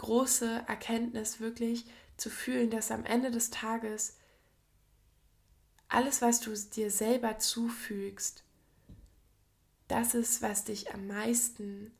große 0.00 0.64
Erkenntnis, 0.66 1.40
wirklich 1.40 1.84
zu 2.16 2.30
fühlen, 2.30 2.70
dass 2.70 2.90
am 2.90 3.04
Ende 3.04 3.30
des 3.30 3.50
Tages 3.50 4.16
alles, 5.88 6.22
was 6.22 6.40
du 6.40 6.52
dir 6.54 6.90
selber 6.90 7.38
zufügst, 7.38 8.42
das 9.88 10.14
ist, 10.14 10.40
was 10.40 10.64
dich 10.64 10.94
am 10.94 11.06
meisten 11.06 11.92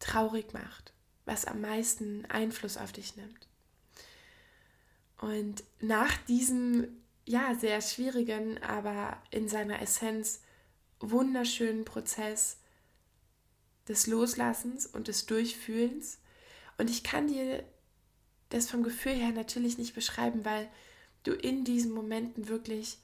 traurig 0.00 0.52
macht, 0.52 0.92
was 1.24 1.46
am 1.46 1.62
meisten 1.62 2.26
Einfluss 2.26 2.76
auf 2.76 2.92
dich 2.92 3.16
nimmt. 3.16 3.48
Und 5.18 5.64
nach 5.80 6.14
diesem, 6.26 6.88
ja, 7.24 7.54
sehr 7.54 7.80
schwierigen, 7.80 8.62
aber 8.62 9.22
in 9.30 9.48
seiner 9.48 9.80
Essenz 9.80 10.42
wunderschönen 11.00 11.86
Prozess 11.86 12.58
des 13.88 14.06
Loslassens 14.08 14.86
und 14.86 15.08
des 15.08 15.24
Durchfühlens, 15.24 16.18
und 16.78 16.90
ich 16.90 17.02
kann 17.02 17.28
dir 17.28 17.64
das 18.50 18.70
vom 18.70 18.82
Gefühl 18.82 19.14
her 19.14 19.32
natürlich 19.32 19.78
nicht 19.78 19.94
beschreiben, 19.94 20.44
weil 20.44 20.68
du 21.24 21.32
in 21.32 21.64
diesen 21.64 21.92
Momenten 21.92 22.48
wirklich 22.48 22.98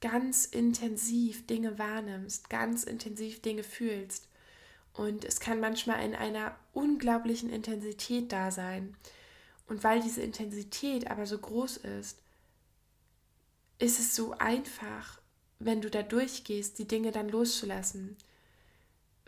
ganz 0.00 0.44
intensiv 0.44 1.46
Dinge 1.46 1.78
wahrnimmst, 1.78 2.50
ganz 2.50 2.84
intensiv 2.84 3.42
Dinge 3.42 3.62
fühlst. 3.62 4.28
Und 4.92 5.24
es 5.24 5.40
kann 5.40 5.60
manchmal 5.60 6.04
in 6.04 6.14
einer 6.14 6.56
unglaublichen 6.72 7.50
Intensität 7.50 8.32
da 8.32 8.50
sein. 8.50 8.96
Und 9.68 9.84
weil 9.84 10.00
diese 10.00 10.22
Intensität 10.22 11.10
aber 11.10 11.26
so 11.26 11.38
groß 11.38 11.78
ist, 11.78 12.18
ist 13.78 13.98
es 14.00 14.14
so 14.16 14.32
einfach, 14.32 15.20
wenn 15.58 15.80
du 15.80 15.90
da 15.90 16.02
durchgehst, 16.02 16.78
die 16.78 16.88
Dinge 16.88 17.12
dann 17.12 17.28
loszulassen 17.28 18.16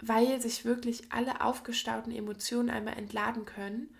weil 0.00 0.40
sich 0.40 0.64
wirklich 0.64 1.12
alle 1.12 1.42
aufgestauten 1.42 2.12
Emotionen 2.12 2.70
einmal 2.70 2.96
entladen 2.96 3.44
können 3.44 3.94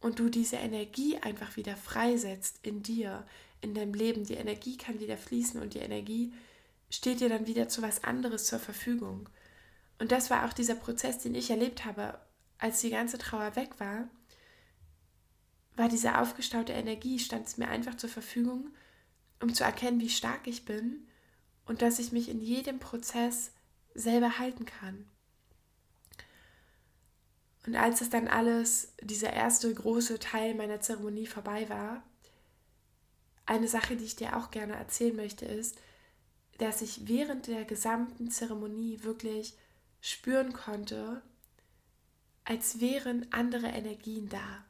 und 0.00 0.18
du 0.18 0.28
diese 0.28 0.56
Energie 0.56 1.18
einfach 1.18 1.56
wieder 1.56 1.76
freisetzt 1.76 2.60
in 2.62 2.82
dir, 2.82 3.26
in 3.60 3.74
deinem 3.74 3.94
Leben. 3.94 4.24
Die 4.24 4.34
Energie 4.34 4.76
kann 4.76 5.00
wieder 5.00 5.16
fließen 5.16 5.60
und 5.60 5.74
die 5.74 5.80
Energie 5.80 6.32
steht 6.90 7.20
dir 7.20 7.28
dann 7.28 7.46
wieder 7.46 7.68
zu 7.68 7.82
was 7.82 8.04
anderes 8.04 8.46
zur 8.46 8.60
Verfügung. 8.60 9.28
Und 9.98 10.12
das 10.12 10.30
war 10.30 10.46
auch 10.46 10.52
dieser 10.52 10.74
Prozess, 10.74 11.18
den 11.18 11.34
ich 11.34 11.50
erlebt 11.50 11.84
habe, 11.84 12.20
als 12.58 12.80
die 12.80 12.90
ganze 12.90 13.18
Trauer 13.18 13.56
weg 13.56 13.80
war, 13.80 14.08
war 15.74 15.88
diese 15.88 16.18
aufgestaute 16.18 16.72
Energie, 16.72 17.18
stand 17.18 17.46
es 17.46 17.56
mir 17.56 17.68
einfach 17.68 17.96
zur 17.96 18.08
Verfügung, 18.08 18.70
um 19.42 19.52
zu 19.52 19.64
erkennen, 19.64 20.00
wie 20.00 20.08
stark 20.08 20.46
ich 20.46 20.64
bin 20.64 21.06
und 21.66 21.82
dass 21.82 21.98
ich 21.98 22.12
mich 22.12 22.28
in 22.28 22.40
jedem 22.40 22.78
Prozess 22.78 23.52
selber 23.94 24.38
halten 24.38 24.64
kann. 24.64 25.06
Und 27.66 27.74
als 27.74 28.00
es 28.00 28.10
dann 28.10 28.28
alles, 28.28 28.92
dieser 29.00 29.32
erste 29.32 29.72
große 29.74 30.18
Teil 30.20 30.54
meiner 30.54 30.80
Zeremonie 30.80 31.26
vorbei 31.26 31.68
war, 31.68 32.02
eine 33.44 33.68
Sache, 33.68 33.96
die 33.96 34.04
ich 34.04 34.16
dir 34.16 34.36
auch 34.36 34.50
gerne 34.50 34.74
erzählen 34.74 35.14
möchte, 35.14 35.44
ist, 35.44 35.76
dass 36.58 36.80
ich 36.80 37.06
während 37.08 37.48
der 37.48 37.64
gesamten 37.64 38.30
Zeremonie 38.30 39.02
wirklich 39.02 39.54
spüren 40.00 40.52
konnte, 40.52 41.22
als 42.44 42.80
wären 42.80 43.26
andere 43.32 43.66
Energien 43.66 44.28
da. 44.28 44.64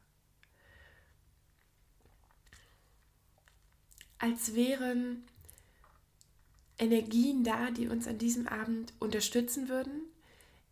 Als 4.19 4.55
wären 4.55 5.25
Energien 6.79 7.45
da, 7.45 7.71
die 7.71 7.89
uns 7.89 8.09
an 8.09 8.19
diesem 8.19 8.49
Abend 8.49 8.95
unterstützen 8.99 9.69
würden, 9.69 10.03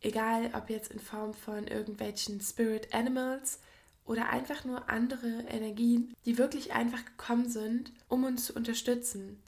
Egal 0.00 0.50
ob 0.54 0.70
jetzt 0.70 0.90
in 0.90 1.00
Form 1.00 1.34
von 1.34 1.66
irgendwelchen 1.66 2.40
Spirit 2.40 2.92
Animals 2.92 3.58
oder 4.04 4.28
einfach 4.28 4.64
nur 4.64 4.90
andere 4.90 5.44
Energien, 5.48 6.14
die 6.26 6.36
wirklich 6.38 6.72
einfach 6.72 7.04
gekommen 7.04 7.48
sind, 7.48 7.92
um 8.08 8.24
uns 8.24 8.46
zu 8.46 8.54
unterstützen. 8.54 9.42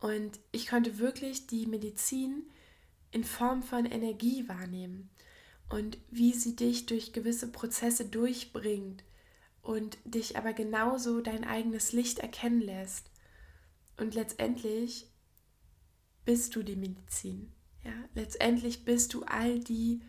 Und 0.00 0.38
ich 0.52 0.68
konnte 0.68 0.98
wirklich 0.98 1.46
die 1.46 1.66
Medizin 1.66 2.44
in 3.10 3.24
Form 3.24 3.62
von 3.62 3.86
Energie 3.86 4.48
wahrnehmen 4.48 5.10
und 5.68 5.98
wie 6.10 6.32
sie 6.32 6.54
dich 6.54 6.86
durch 6.86 7.12
gewisse 7.12 7.50
Prozesse 7.50 8.04
durchbringt 8.04 9.02
und 9.62 9.98
dich 10.04 10.36
aber 10.36 10.52
genauso 10.52 11.20
dein 11.20 11.44
eigenes 11.44 11.92
Licht 11.92 12.20
erkennen 12.20 12.60
lässt. 12.60 13.10
Und 13.96 14.14
letztendlich 14.14 15.10
bist 16.24 16.54
du 16.54 16.62
die 16.62 16.76
Medizin. 16.76 17.52
Ja, 17.86 17.92
letztendlich 18.16 18.84
bist 18.84 19.14
du 19.14 19.22
all 19.22 19.60
die 19.60 20.00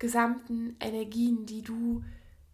gesamten 0.00 0.76
Energien, 0.80 1.46
die 1.46 1.62
du 1.62 2.02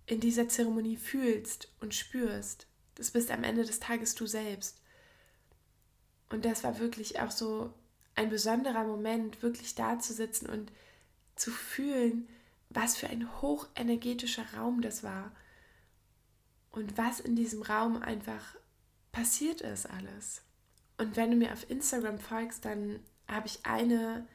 in 0.05 0.21
dieser 0.21 0.51
Zeremonie 0.51 0.99
fühlst 0.99 1.73
und 1.81 1.95
spürst. 1.95 2.67
Das 2.97 3.11
bist 3.11 3.31
am 3.31 3.43
Ende 3.43 3.65
des 3.65 3.81
Tages 3.81 4.15
du 4.15 4.27
selbst. 4.27 4.83
Und 6.29 6.45
das 6.45 6.63
war 6.63 6.79
wirklich 6.79 7.21
auch 7.21 7.31
so 7.31 7.73
ein 8.15 8.29
besonderer 8.29 8.85
Moment, 8.85 9.43
wirklich 9.43 9.75
da 9.75 9.99
zu 9.99 10.13
sitzen 10.13 10.47
und 10.47 10.71
zu 11.37 11.51
fühlen, 11.51 12.29
was 12.69 12.99
für 12.99 13.09
ein 13.09 13.41
hochenergetischer 13.41 14.45
Raum 14.59 14.83
das 14.83 15.03
war 15.03 15.33
und 16.71 16.99
was 16.99 17.19
in 17.19 17.35
diesem 17.35 17.63
Raum 17.63 18.03
einfach 18.03 18.57
passiert 19.11 19.63
ist 19.63 19.87
alles. 19.87 20.43
Und 20.99 21.17
wenn 21.17 21.31
du 21.31 21.37
mir 21.39 21.53
auf 21.53 21.69
Instagram 21.71 22.19
folgst, 22.19 22.67
dann 22.67 23.01
habe 23.27 23.47
ich 23.47 23.65
eine 23.65 24.29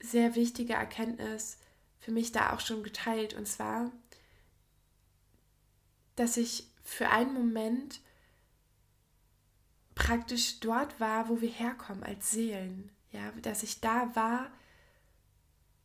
sehr 0.00 0.34
wichtige 0.34 0.74
Erkenntnis 0.74 1.58
für 1.98 2.12
mich 2.12 2.32
da 2.32 2.52
auch 2.52 2.60
schon 2.60 2.82
geteilt. 2.82 3.34
Und 3.34 3.46
zwar, 3.46 3.90
dass 6.16 6.36
ich 6.36 6.64
für 6.82 7.10
einen 7.10 7.34
Moment 7.34 8.00
praktisch 9.94 10.60
dort 10.60 10.98
war, 10.98 11.28
wo 11.28 11.40
wir 11.40 11.50
herkommen 11.50 12.02
als 12.02 12.30
Seelen. 12.30 12.90
Ja, 13.12 13.32
dass 13.42 13.62
ich 13.62 13.80
da 13.80 14.14
war, 14.14 14.50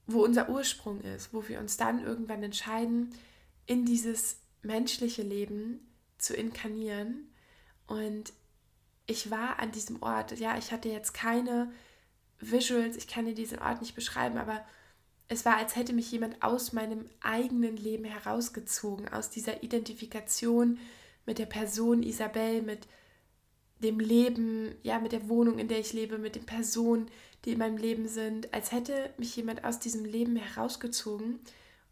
wo 0.08 0.24
unser 0.24 0.50
Ursprung 0.50 1.02
ist, 1.02 1.34
wo 1.34 1.48
wir 1.48 1.60
uns 1.60 1.76
dann 1.76 2.04
irgendwann 2.04 2.44
entscheiden, 2.44 3.14
in 3.66 3.86
dieses 3.86 4.38
menschliche 4.62 5.24
Leben 5.24 5.80
zu 6.18 6.36
inkarnieren. 6.36 7.32
Und 7.88 8.32
ich 9.08 9.32
war 9.32 9.60
an 9.60 9.72
diesem 9.72 10.02
Ort, 10.02 10.38
ja, 10.40 10.58
ich 10.58 10.72
hatte 10.72 10.90
jetzt 10.90 11.14
keine 11.14 11.72
Visuals, 12.52 12.98
ich 12.98 13.08
kann 13.08 13.26
dir 13.26 13.34
diesen 13.34 13.60
Ort 13.60 13.82
nicht 13.82 13.96
beschreiben, 13.96 14.38
aber 14.38 14.66
es 15.28 15.46
war, 15.46 15.58
als 15.58 15.76
hätte 15.76 15.94
mich 15.94 16.12
jemand 16.12 16.44
aus 16.44 16.74
meinem 16.74 17.10
eigenen 17.22 17.78
Leben 17.78 18.06
herausgezogen, 18.06 19.10
aus 19.10 19.30
dieser 19.30 19.64
Identifikation 19.64 20.78
mit 21.26 21.40
der 21.40 21.48
Person 21.48 22.04
Isabel, 22.04 22.62
mit 22.62 22.88
dem 23.80 24.00
Leben, 24.00 24.76
ja, 24.84 25.00
mit 25.00 25.12
der 25.12 25.28
Wohnung, 25.28 25.58
in 25.58 25.68
der 25.68 25.80
ich 25.80 25.94
lebe, 25.94 26.18
mit 26.18 26.36
den 26.36 26.46
Personen, 26.46 27.10
die 27.44 27.52
in 27.54 27.60
meinem 27.60 27.78
Leben 27.78 28.08
sind, 28.08 28.54
als 28.54 28.72
hätte 28.72 29.14
mich 29.18 29.36
jemand 29.36 29.64
aus 29.64 29.80
diesem 29.80 30.06
Leben 30.06 30.36
herausgezogen 30.36 31.40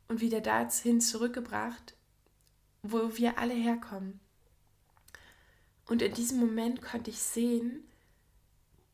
und 0.08 0.22
wieder 0.22 0.42
dahin 0.42 1.02
zurückgebracht, 1.02 1.96
wo 2.84 3.18
wir 3.18 3.38
alle 3.38 3.54
herkommen. 3.54 4.20
Und 5.88 6.02
in 6.02 6.14
diesem 6.14 6.40
Moment 6.40 6.82
konnte 6.82 7.10
ich 7.10 7.20
sehen, 7.20 7.84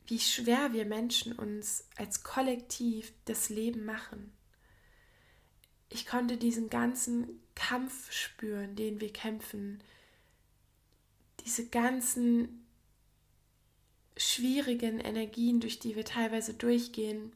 wie 0.09 0.19
schwer 0.19 0.73
wir 0.73 0.85
Menschen 0.85 1.33
uns 1.33 1.87
als 1.95 2.23
Kollektiv 2.23 3.13
das 3.25 3.49
Leben 3.49 3.85
machen. 3.85 4.31
Ich 5.89 6.07
konnte 6.07 6.37
diesen 6.37 6.69
ganzen 6.69 7.39
Kampf 7.53 8.11
spüren, 8.11 8.75
den 8.75 8.99
wir 9.01 9.13
kämpfen, 9.13 9.81
diese 11.45 11.67
ganzen 11.67 12.65
schwierigen 14.17 14.99
Energien, 14.99 15.59
durch 15.59 15.79
die 15.79 15.95
wir 15.95 16.05
teilweise 16.05 16.53
durchgehen, 16.53 17.31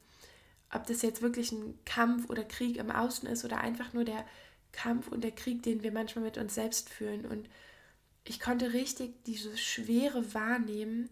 ob 0.72 0.88
das 0.88 1.04
jetzt 1.04 1.22
wirklich 1.22 1.52
ein 1.52 1.78
Kampf 1.86 2.30
oder 2.30 2.44
Krieg 2.44 2.78
im 2.78 2.92
Außen 2.92 3.30
ist 3.30 3.46
oder 3.46 3.60
einfach 3.60 3.94
nur 3.94 4.04
der 4.04 4.26
Kampf 4.72 5.08
und 5.08 5.24
der 5.24 5.32
Krieg, 5.32 5.62
den 5.62 5.84
wir 5.84 5.92
manchmal 5.92 6.26
mit 6.26 6.38
uns 6.38 6.56
selbst 6.56 6.90
fühlen. 6.90 7.26
Und 7.26 7.48
ich 8.24 8.40
konnte 8.40 8.74
richtig 8.74 9.24
diese 9.26 9.56
Schwere 9.58 10.34
wahrnehmen, 10.34 11.10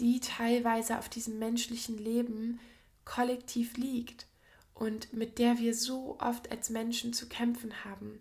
die 0.00 0.20
teilweise 0.20 0.98
auf 0.98 1.08
diesem 1.08 1.38
menschlichen 1.38 1.98
Leben 1.98 2.60
kollektiv 3.04 3.76
liegt 3.76 4.26
und 4.74 5.12
mit 5.12 5.38
der 5.38 5.58
wir 5.58 5.74
so 5.74 6.18
oft 6.20 6.50
als 6.50 6.70
Menschen 6.70 7.12
zu 7.12 7.28
kämpfen 7.28 7.84
haben. 7.84 8.20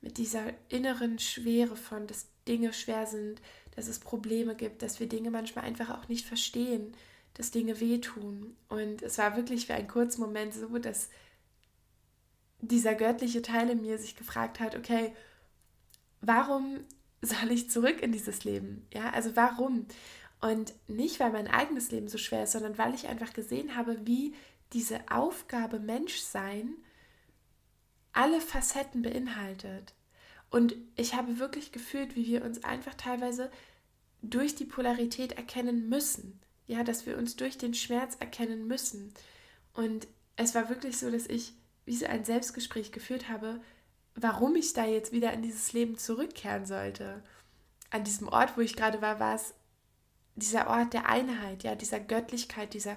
Mit 0.00 0.16
dieser 0.16 0.52
inneren 0.68 1.18
Schwere 1.18 1.76
von, 1.76 2.06
dass 2.06 2.28
Dinge 2.46 2.72
schwer 2.72 3.06
sind, 3.06 3.42
dass 3.74 3.88
es 3.88 3.98
Probleme 3.98 4.54
gibt, 4.54 4.82
dass 4.82 5.00
wir 5.00 5.08
Dinge 5.08 5.30
manchmal 5.30 5.64
einfach 5.64 5.90
auch 5.90 6.08
nicht 6.08 6.26
verstehen, 6.26 6.94
dass 7.34 7.50
Dinge 7.50 7.80
wehtun. 7.80 8.56
Und 8.68 9.02
es 9.02 9.18
war 9.18 9.36
wirklich 9.36 9.66
für 9.66 9.74
einen 9.74 9.88
kurzen 9.88 10.20
Moment 10.20 10.54
so, 10.54 10.78
dass 10.78 11.10
dieser 12.60 12.94
göttliche 12.94 13.42
Teil 13.42 13.70
in 13.70 13.82
mir 13.82 13.98
sich 13.98 14.16
gefragt 14.16 14.60
hat, 14.60 14.76
okay, 14.76 15.12
warum 16.20 16.80
soll 17.22 17.50
ich 17.50 17.70
zurück 17.70 18.02
in 18.02 18.12
dieses 18.12 18.44
Leben? 18.44 18.86
Ja, 18.92 19.10
also 19.10 19.36
warum? 19.36 19.86
Und 20.40 20.72
nicht, 20.86 21.18
weil 21.20 21.32
mein 21.32 21.48
eigenes 21.48 21.90
Leben 21.90 22.08
so 22.08 22.18
schwer 22.18 22.44
ist, 22.44 22.52
sondern 22.52 22.78
weil 22.78 22.94
ich 22.94 23.08
einfach 23.08 23.32
gesehen 23.32 23.76
habe, 23.76 24.06
wie 24.06 24.34
diese 24.72 25.00
Aufgabe 25.10 25.80
Menschsein 25.80 26.76
alle 28.12 28.40
Facetten 28.40 29.02
beinhaltet. 29.02 29.94
Und 30.50 30.76
ich 30.96 31.14
habe 31.14 31.38
wirklich 31.38 31.72
gefühlt, 31.72 32.16
wie 32.16 32.26
wir 32.26 32.44
uns 32.44 32.64
einfach 32.64 32.94
teilweise 32.94 33.50
durch 34.22 34.54
die 34.54 34.64
Polarität 34.64 35.32
erkennen 35.32 35.88
müssen. 35.88 36.40
Ja, 36.66 36.84
dass 36.84 37.06
wir 37.06 37.16
uns 37.16 37.36
durch 37.36 37.56
den 37.56 37.74
Schmerz 37.74 38.16
erkennen 38.20 38.66
müssen. 38.66 39.14
Und 39.72 40.06
es 40.36 40.54
war 40.54 40.68
wirklich 40.68 40.98
so, 40.98 41.10
dass 41.10 41.26
ich 41.26 41.54
wie 41.86 41.96
so 41.96 42.06
ein 42.06 42.24
Selbstgespräch 42.24 42.92
geführt 42.92 43.28
habe, 43.28 43.60
warum 44.14 44.54
ich 44.56 44.72
da 44.74 44.84
jetzt 44.84 45.12
wieder 45.12 45.32
in 45.32 45.42
dieses 45.42 45.72
Leben 45.72 45.96
zurückkehren 45.96 46.66
sollte. 46.66 47.22
An 47.90 48.04
diesem 48.04 48.28
Ort, 48.28 48.56
wo 48.56 48.60
ich 48.60 48.76
gerade 48.76 49.00
war, 49.00 49.18
war 49.18 49.34
es 49.34 49.54
dieser 50.38 50.68
Ort 50.68 50.92
der 50.92 51.08
Einheit, 51.08 51.62
ja, 51.62 51.74
dieser 51.74 52.00
Göttlichkeit, 52.00 52.74
dieser, 52.74 52.96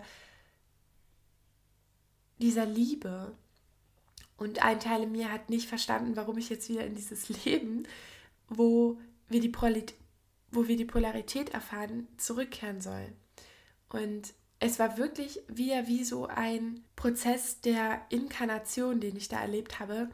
dieser 2.40 2.66
Liebe. 2.66 3.36
Und 4.38 4.64
ein 4.64 4.80
Teil 4.80 5.04
in 5.04 5.12
mir 5.12 5.32
hat 5.32 5.50
nicht 5.50 5.68
verstanden, 5.68 6.16
warum 6.16 6.38
ich 6.38 6.50
jetzt 6.50 6.70
wieder 6.70 6.86
in 6.86 6.96
dieses 6.96 7.30
Leben, 7.46 7.88
wo 8.50 8.98
wir 9.30 9.40
die, 9.40 9.50
Polarität, 9.50 9.96
wo 10.52 10.68
wir 10.68 10.78
die 10.78 10.86
Polarität 10.86 11.50
erfahren, 11.50 12.08
zurückkehren 12.18 12.82
soll. 12.82 13.14
Und 13.90 14.34
es 14.60 14.78
war 14.78 14.98
wirklich 14.98 15.40
wieder 15.48 15.88
wie 15.88 16.04
so 16.04 16.28
ein 16.28 16.84
Prozess 16.96 17.62
der 17.62 18.02
Inkarnation, 18.10 19.00
den 19.00 19.16
ich 19.16 19.28
da 19.28 19.42
erlebt 19.42 19.80
habe, 19.80 20.10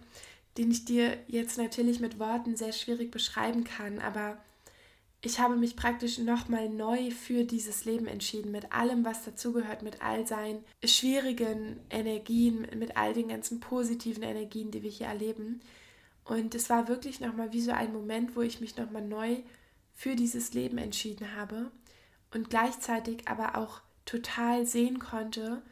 den 0.57 0.71
ich 0.71 0.85
dir 0.85 1.17
jetzt 1.27 1.57
natürlich 1.57 1.99
mit 1.99 2.17
Worten 2.17 2.55
sehr 2.55 2.71
schwierig 2.71 3.11
beschreiben 3.11 3.63
kann, 3.63 3.99
aber 3.99 4.37
ich 5.21 5.39
habe 5.39 5.55
mich 5.55 5.75
praktisch 5.75 6.19
nochmal 6.19 6.69
neu 6.69 7.09
für 7.09 7.43
dieses 7.43 7.85
Leben 7.85 8.07
entschieden, 8.07 8.51
mit 8.51 8.71
allem, 8.71 9.03
was 9.03 9.23
dazugehört, 9.23 9.81
mit 9.81 10.01
all 10.01 10.27
seinen 10.27 10.63
schwierigen 10.83 11.79
Energien, 11.89 12.67
mit 12.77 12.97
all 12.97 13.13
den 13.13 13.29
ganzen 13.29 13.59
positiven 13.59 14.23
Energien, 14.23 14.69
die 14.69 14.83
wir 14.83 14.91
hier 14.91 15.07
erleben. 15.07 15.61
Und 16.23 16.53
es 16.53 16.69
war 16.69 16.87
wirklich 16.87 17.19
nochmal 17.19 17.51
wie 17.51 17.61
so 17.61 17.71
ein 17.71 17.93
Moment, 17.93 18.35
wo 18.35 18.41
ich 18.41 18.61
mich 18.61 18.77
nochmal 18.77 19.01
neu 19.01 19.37
für 19.95 20.15
dieses 20.15 20.53
Leben 20.53 20.77
entschieden 20.77 21.35
habe 21.35 21.71
und 22.31 22.49
gleichzeitig 22.51 23.27
aber 23.27 23.57
auch 23.57 23.81
total 24.05 24.65
sehen 24.67 24.99
konnte, 24.99 25.63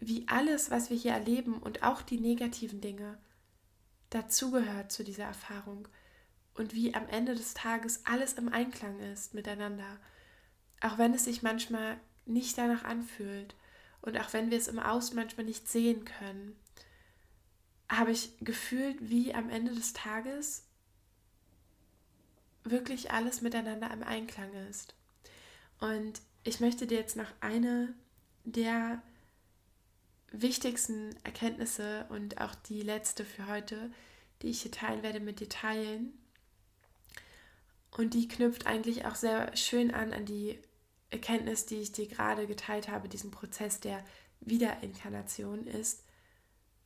wie 0.00 0.26
alles, 0.26 0.70
was 0.70 0.90
wir 0.90 0.96
hier 0.96 1.12
erleben 1.12 1.54
und 1.58 1.84
auch 1.84 2.02
die 2.02 2.18
negativen 2.18 2.80
Dinge 2.80 3.18
dazugehört 4.08 4.90
zu 4.90 5.04
dieser 5.04 5.24
Erfahrung 5.24 5.86
und 6.60 6.74
wie 6.74 6.94
am 6.94 7.08
Ende 7.08 7.34
des 7.34 7.54
Tages 7.54 8.02
alles 8.04 8.34
im 8.34 8.52
Einklang 8.52 9.00
ist 9.00 9.32
miteinander. 9.32 9.96
Auch 10.82 10.98
wenn 10.98 11.14
es 11.14 11.24
sich 11.24 11.42
manchmal 11.42 11.98
nicht 12.26 12.58
danach 12.58 12.84
anfühlt 12.84 13.54
und 14.02 14.20
auch 14.20 14.34
wenn 14.34 14.50
wir 14.50 14.58
es 14.58 14.68
im 14.68 14.78
Außen 14.78 15.16
manchmal 15.16 15.46
nicht 15.46 15.66
sehen 15.68 16.04
können, 16.04 16.54
habe 17.88 18.10
ich 18.12 18.36
gefühlt, 18.40 18.98
wie 19.00 19.32
am 19.34 19.48
Ende 19.48 19.74
des 19.74 19.94
Tages 19.94 20.66
wirklich 22.62 23.10
alles 23.10 23.40
miteinander 23.40 23.90
im 23.90 24.02
Einklang 24.02 24.52
ist. 24.68 24.94
Und 25.78 26.20
ich 26.44 26.60
möchte 26.60 26.86
dir 26.86 26.98
jetzt 26.98 27.16
noch 27.16 27.32
eine 27.40 27.94
der 28.44 29.02
wichtigsten 30.30 31.16
Erkenntnisse 31.24 32.04
und 32.10 32.38
auch 32.38 32.54
die 32.54 32.82
letzte 32.82 33.24
für 33.24 33.46
heute, 33.46 33.90
die 34.42 34.48
ich 34.48 34.60
hier 34.60 34.72
teilen 34.72 35.02
werde, 35.02 35.20
mit 35.20 35.40
dir 35.40 35.48
teilen. 35.48 36.12
Und 37.96 38.14
die 38.14 38.28
knüpft 38.28 38.66
eigentlich 38.66 39.04
auch 39.04 39.14
sehr 39.14 39.56
schön 39.56 39.92
an 39.92 40.12
an 40.12 40.24
die 40.24 40.58
Erkenntnis, 41.10 41.66
die 41.66 41.80
ich 41.80 41.92
dir 41.92 42.06
gerade 42.06 42.46
geteilt 42.46 42.88
habe, 42.88 43.08
diesen 43.08 43.30
Prozess 43.30 43.80
der 43.80 44.04
Wiederinkarnation 44.40 45.66
ist, 45.66 46.04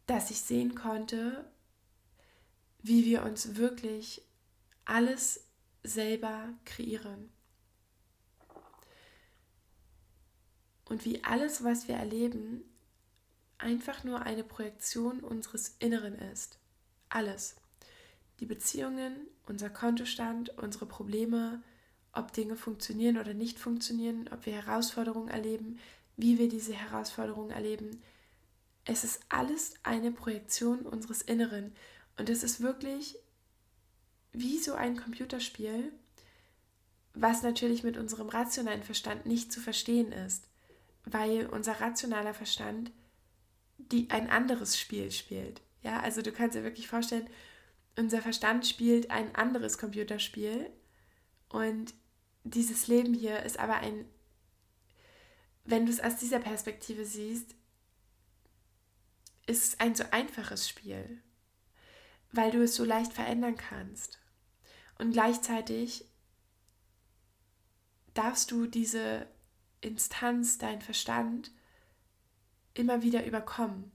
dass 0.06 0.30
ich 0.30 0.40
sehen 0.40 0.74
konnte, 0.74 1.44
wie 2.82 3.04
wir 3.04 3.22
uns 3.22 3.56
wirklich 3.56 4.22
alles 4.84 5.44
selber 5.82 6.48
kreieren. 6.64 7.30
Und 10.86 11.04
wie 11.04 11.24
alles, 11.24 11.64
was 11.64 11.88
wir 11.88 11.96
erleben, 11.96 12.62
einfach 13.56 14.04
nur 14.04 14.22
eine 14.22 14.44
Projektion 14.44 15.20
unseres 15.20 15.76
Inneren 15.78 16.14
ist. 16.14 16.58
Alles. 17.08 17.56
Die 18.44 18.48
Beziehungen, 18.48 19.16
unser 19.46 19.70
Kontostand, 19.70 20.50
unsere 20.58 20.84
Probleme, 20.84 21.62
ob 22.12 22.30
Dinge 22.34 22.56
funktionieren 22.56 23.16
oder 23.16 23.32
nicht 23.32 23.58
funktionieren, 23.58 24.28
ob 24.30 24.44
wir 24.44 24.52
Herausforderungen 24.52 25.28
erleben, 25.28 25.78
wie 26.18 26.38
wir 26.38 26.50
diese 26.50 26.74
Herausforderungen 26.74 27.52
erleben. 27.52 28.02
Es 28.84 29.02
ist 29.02 29.22
alles 29.30 29.72
eine 29.82 30.12
Projektion 30.12 30.80
unseres 30.80 31.22
Inneren. 31.22 31.72
Und 32.18 32.28
es 32.28 32.42
ist 32.42 32.60
wirklich 32.60 33.16
wie 34.34 34.58
so 34.58 34.74
ein 34.74 34.98
Computerspiel, 34.98 35.90
was 37.14 37.42
natürlich 37.42 37.82
mit 37.82 37.96
unserem 37.96 38.28
rationalen 38.28 38.82
Verstand 38.82 39.24
nicht 39.24 39.54
zu 39.54 39.62
verstehen 39.62 40.12
ist, 40.12 40.48
weil 41.06 41.46
unser 41.46 41.80
rationaler 41.80 42.34
Verstand 42.34 42.92
die 43.78 44.10
ein 44.10 44.28
anderes 44.28 44.78
Spiel 44.78 45.10
spielt. 45.12 45.62
Ja, 45.82 46.00
also 46.00 46.20
du 46.20 46.30
kannst 46.30 46.58
dir 46.58 46.62
wirklich 46.62 46.88
vorstellen, 46.88 47.26
unser 47.96 48.22
Verstand 48.22 48.66
spielt 48.66 49.10
ein 49.10 49.34
anderes 49.34 49.78
Computerspiel 49.78 50.70
und 51.48 51.94
dieses 52.44 52.88
Leben 52.88 53.14
hier 53.14 53.42
ist 53.42 53.58
aber 53.58 53.76
ein, 53.76 54.04
wenn 55.64 55.86
du 55.86 55.92
es 55.92 56.00
aus 56.00 56.16
dieser 56.16 56.40
Perspektive 56.40 57.04
siehst, 57.04 57.54
ist 59.46 59.64
es 59.64 59.80
ein 59.80 59.94
so 59.94 60.04
einfaches 60.10 60.68
Spiel, 60.68 61.22
weil 62.32 62.50
du 62.50 62.62
es 62.62 62.74
so 62.74 62.84
leicht 62.84 63.12
verändern 63.12 63.56
kannst. 63.56 64.18
Und 64.98 65.12
gleichzeitig 65.12 66.06
darfst 68.14 68.50
du 68.50 68.66
diese 68.66 69.26
Instanz, 69.80 70.58
dein 70.58 70.80
Verstand, 70.80 71.50
immer 72.74 73.02
wieder 73.02 73.24
überkommen. 73.26 73.92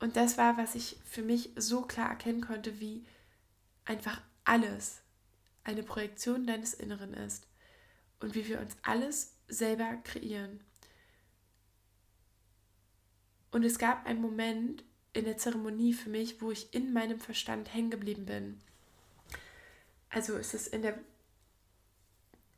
Und 0.00 0.16
das 0.16 0.38
war, 0.38 0.56
was 0.56 0.74
ich 0.74 0.96
für 1.04 1.22
mich 1.22 1.50
so 1.56 1.82
klar 1.82 2.10
erkennen 2.10 2.40
konnte, 2.40 2.80
wie 2.80 3.04
einfach 3.84 4.20
alles 4.44 5.02
eine 5.64 5.82
Projektion 5.82 6.46
deines 6.46 6.74
Inneren 6.74 7.14
ist 7.14 7.46
und 8.20 8.34
wie 8.34 8.46
wir 8.48 8.60
uns 8.60 8.76
alles 8.82 9.34
selber 9.48 9.96
kreieren. 10.04 10.60
Und 13.50 13.64
es 13.64 13.78
gab 13.78 14.06
einen 14.06 14.20
Moment 14.20 14.84
in 15.12 15.24
der 15.24 15.36
Zeremonie 15.36 15.94
für 15.94 16.10
mich, 16.10 16.40
wo 16.40 16.50
ich 16.50 16.72
in 16.74 16.92
meinem 16.92 17.18
Verstand 17.18 17.72
hängen 17.72 17.90
geblieben 17.90 18.26
bin. 18.26 18.60
Also 20.10 20.36
ist 20.36 20.54
es 20.54 20.68
in 20.68 20.82
der 20.82 20.98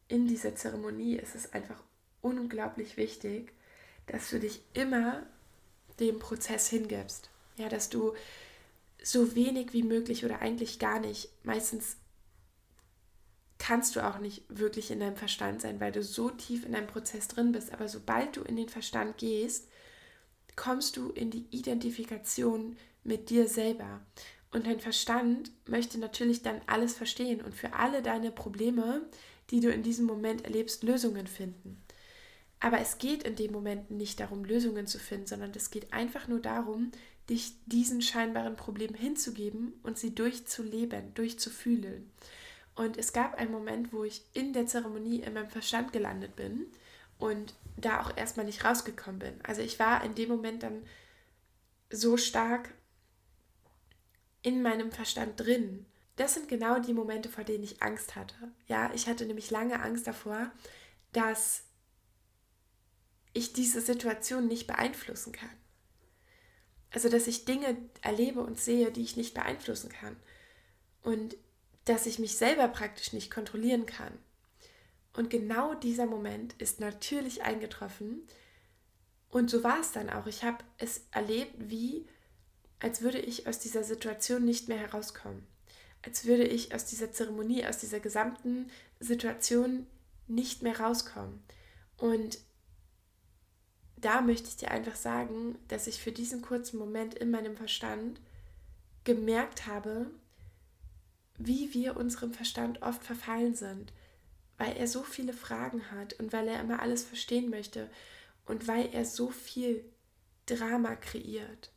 in 0.09 0.27
dieser 0.27 0.57
Zeremonie 0.57 1.17
ist 1.17 1.37
es 1.37 1.53
einfach 1.53 1.81
unglaublich 2.21 2.97
wichtig, 2.97 3.53
dass 4.07 4.29
du 4.29 4.41
dich 4.41 4.61
immer 4.73 5.25
dem 6.01 6.19
Prozess 6.19 6.69
hingibst. 6.69 7.30
Ja, 7.57 7.69
dass 7.69 7.91
du 7.91 8.15
so 9.03 9.35
wenig 9.35 9.73
wie 9.73 9.83
möglich 9.83 10.25
oder 10.25 10.41
eigentlich 10.41 10.79
gar 10.79 11.01
nicht, 11.01 11.31
meistens 11.43 11.97
kannst 13.59 13.95
du 13.95 14.07
auch 14.07 14.19
nicht 14.19 14.43
wirklich 14.49 14.91
in 14.91 15.01
deinem 15.01 15.17
Verstand 15.17 15.61
sein, 15.61 15.81
weil 15.81 15.93
du 15.93 16.03
so 16.03 16.31
tief 16.31 16.65
in 16.65 16.73
deinem 16.73 16.87
Prozess 16.87 17.29
drin 17.29 17.53
bist. 17.53 17.73
Aber 17.73 17.89
sobald 17.89 18.37
du 18.37 18.43
in 18.43 18.57
den 18.57 18.69
Verstand 18.69 19.19
gehst, 19.19 19.69
kommst 20.57 20.97
du 20.97 21.11
in 21.11 21.31
die 21.31 21.47
Identifikation 21.51 22.77
mit 23.05 23.31
dir 23.31 23.49
selber. 23.49 24.01
Und 24.51 24.67
dein 24.67 24.81
Verstand 24.81 25.53
möchte 25.69 25.99
natürlich 25.99 26.43
dann 26.43 26.61
alles 26.67 26.95
verstehen 26.95 27.41
und 27.41 27.55
für 27.55 27.75
alle 27.75 28.03
deine 28.03 28.33
Probleme, 28.33 29.03
die 29.51 29.61
du 29.61 29.71
in 29.71 29.83
diesem 29.83 30.07
Moment 30.07 30.45
erlebst, 30.45 30.83
Lösungen 30.83 31.27
finden. 31.27 31.83
Aber 32.61 32.81
es 32.81 32.99
geht 32.99 33.23
in 33.23 33.37
dem 33.37 33.53
Moment 33.53 33.91
nicht 33.91 34.21
darum, 34.21 34.45
Lösungen 34.45 34.87
zu 34.87 34.99
finden, 34.99 35.27
sondern 35.27 35.53
es 35.55 35.71
geht 35.71 35.93
einfach 35.93 36.29
nur 36.29 36.41
darum, 36.41 36.91
dich 37.31 37.55
diesen 37.67 38.03
scheinbaren 38.03 38.57
Problemen 38.57 38.95
hinzugeben 38.95 39.73
und 39.83 39.99
sie 39.99 40.15
durchzuleben, 40.15 41.15
durchzufühlen. 41.15 42.11
Und 42.75 42.97
es 42.97 43.13
gab 43.13 43.35
einen 43.37 43.53
Moment, 43.53 43.93
wo 43.93 44.05
ich 44.05 44.23
in 44.33 44.53
der 44.53 44.67
Zeremonie 44.67 45.21
in 45.21 45.35
meinem 45.35 45.49
Verstand 45.49 45.93
gelandet 45.93 46.37
bin 46.37 46.67
und 47.19 47.55
da 47.77 48.01
auch 48.01 48.17
erstmal 48.17 48.47
nicht 48.47 48.65
rausgekommen 48.65 49.21
bin. 49.21 49.35
Also 49.45 49.63
ich 49.63 49.79
war 49.79 50.05
in 50.05 50.15
dem 50.15 50.29
Moment 50.29 50.63
dann 50.63 50.83
so 51.91 52.17
stark 52.17 52.75
in 54.43 54.63
meinem 54.63 54.91
Verstand 54.91 55.39
drin. 55.39 55.87
Das 56.17 56.35
sind 56.35 56.49
genau 56.49 56.79
die 56.81 56.95
Momente, 56.95 57.29
vor 57.29 57.45
denen 57.45 57.65
ich 57.65 57.83
Angst 57.83 58.17
hatte. 58.17 58.35
Ja, 58.67 58.91
ich 58.95 59.07
hatte 59.07 59.27
nämlich 59.27 59.51
lange 59.51 59.81
Angst 59.81 60.07
davor, 60.07 60.51
dass 61.13 61.63
ich 63.33 63.53
diese 63.53 63.81
Situation 63.81 64.49
nicht 64.49 64.67
beeinflussen 64.67 65.33
kann. 65.33 65.60
Also, 66.93 67.09
dass 67.09 67.27
ich 67.27 67.45
Dinge 67.45 67.77
erlebe 68.03 68.41
und 68.41 68.59
sehe, 68.59 68.91
die 68.91 69.03
ich 69.03 69.17
nicht 69.17 69.35
beeinflussen 69.35 69.91
kann. 69.91 70.17
Und 71.03 71.37
dass 71.85 72.07
ich 72.07 72.19
mich 72.19 72.37
selber 72.37 72.69
praktisch 72.69 73.13
nicht 73.13 73.31
kontrollieren 73.31 73.87
kann. 73.87 74.13
Und 75.13 75.31
genau 75.31 75.75
dieser 75.75 76.07
Moment 76.07 76.55
ist 76.55 76.81
natürlich 76.81 77.43
eingetroffen. 77.43 78.27
Und 79.29 79.51
so 79.51 79.63
war 79.65 79.81
es 79.81 79.93
dann 79.93 80.11
auch. 80.11 80.27
Ich 80.27 80.45
habe 80.45 80.59
es 80.79 81.03
erlebt, 81.11 81.55
wie, 81.59 82.07
als 82.81 83.03
würde 83.03 83.19
ich 83.19 83.47
aus 83.47 83.59
dieser 83.59 83.85
Situation 83.85 84.45
nicht 84.45 84.69
mehr 84.69 84.79
herauskommen. 84.79 85.47
Als 86.03 86.25
würde 86.25 86.45
ich 86.45 86.75
aus 86.75 86.87
dieser 86.87 87.13
Zeremonie, 87.13 87.67
aus 87.67 87.79
dieser 87.79 88.01
gesamten 88.01 88.71
Situation 89.01 89.87
nicht 90.29 90.63
mehr 90.63 90.81
rauskommen. 90.81 91.43
Und 91.97 92.39
da 94.01 94.21
möchte 94.21 94.49
ich 94.49 94.57
dir 94.57 94.71
einfach 94.71 94.97
sagen, 94.97 95.59
dass 95.69 95.87
ich 95.87 96.01
für 96.01 96.13
diesen 96.13 96.43
kurzen 96.43 96.79
Moment 96.79 97.15
in 97.15 97.31
meinem 97.31 97.57
Verstand 97.57 98.21
gemerkt 99.05 99.67
habe, 99.67 100.07
wie 101.39 101.73
wir 101.75 101.97
unserem 101.97 102.33
Verstand 102.33 102.83
oft 102.83 103.03
verfallen 103.03 103.55
sind 103.55 103.93
weil 104.61 104.77
er 104.77 104.87
so 104.87 105.03
viele 105.03 105.33
Fragen 105.33 105.91
hat 105.91 106.13
und 106.21 106.35
weil 106.35 106.47
er 106.47 106.61
immer 106.61 106.83
alles 106.83 107.03
verstehen 107.03 107.49
möchte 107.49 107.89
und 108.45 108.69
weil 108.69 108.91
er 108.93 109.07
so 109.07 109.31
viel 109.31 109.83
Drama 110.45 110.97
kreiert. 110.97 111.73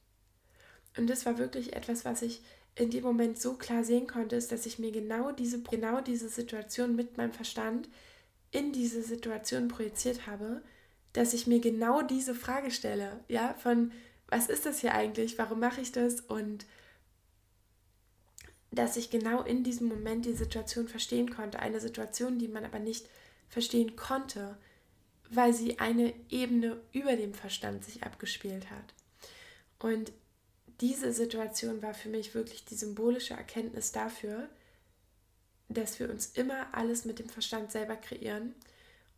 Und 0.97 1.09
das 1.09 1.25
war 1.25 1.37
wirklich 1.37 1.77
etwas, 1.77 2.03
was 2.03 2.21
ich 2.21 2.41
in 2.75 2.91
dem 2.91 3.03
Moment 3.05 3.39
so 3.39 3.53
klar 3.53 3.85
sehen 3.85 4.05
konnte, 4.05 4.35
ist, 4.35 4.51
dass 4.51 4.65
ich 4.65 4.79
mir 4.79 4.91
genau 4.91 5.31
diese, 5.31 5.61
genau 5.61 6.01
diese 6.01 6.27
Situation 6.27 6.97
mit 6.97 7.15
meinem 7.15 7.31
Verstand 7.31 7.87
in 8.51 8.73
diese 8.73 9.01
Situation 9.01 9.69
projiziert 9.69 10.27
habe, 10.27 10.61
dass 11.13 11.33
ich 11.33 11.47
mir 11.47 11.59
genau 11.59 12.01
diese 12.01 12.35
Frage 12.35 12.71
stelle, 12.71 13.23
ja, 13.27 13.53
von 13.55 13.91
was 14.27 14.49
ist 14.49 14.65
das 14.65 14.79
hier 14.79 14.95
eigentlich, 14.95 15.37
warum 15.37 15.59
mache 15.59 15.81
ich 15.81 15.91
das 15.91 16.21
und 16.21 16.65
dass 18.71 18.97
ich 18.97 19.11
genau 19.11 19.43
in 19.43 19.63
diesem 19.63 19.87
Moment 19.87 20.25
die 20.25 20.33
Situation 20.33 20.87
verstehen 20.87 21.29
konnte. 21.29 21.59
Eine 21.59 21.79
Situation, 21.79 22.39
die 22.39 22.47
man 22.47 22.65
aber 22.65 22.79
nicht 22.79 23.07
verstehen 23.47 23.95
konnte, 23.95 24.57
weil 25.29 25.53
sie 25.53 25.77
eine 25.77 26.13
Ebene 26.29 26.81
über 26.91 27.15
dem 27.15 27.35
Verstand 27.35 27.85
sich 27.85 28.01
abgespielt 28.01 28.71
hat. 28.71 28.93
Und 29.77 30.11
diese 30.81 31.13
Situation 31.13 31.83
war 31.83 31.93
für 31.93 32.09
mich 32.09 32.33
wirklich 32.33 32.65
die 32.65 32.75
symbolische 32.75 33.35
Erkenntnis 33.35 33.91
dafür, 33.91 34.49
dass 35.69 35.99
wir 35.99 36.09
uns 36.09 36.27
immer 36.33 36.73
alles 36.73 37.05
mit 37.05 37.19
dem 37.19 37.29
Verstand 37.29 37.71
selber 37.71 37.95
kreieren 37.95 38.55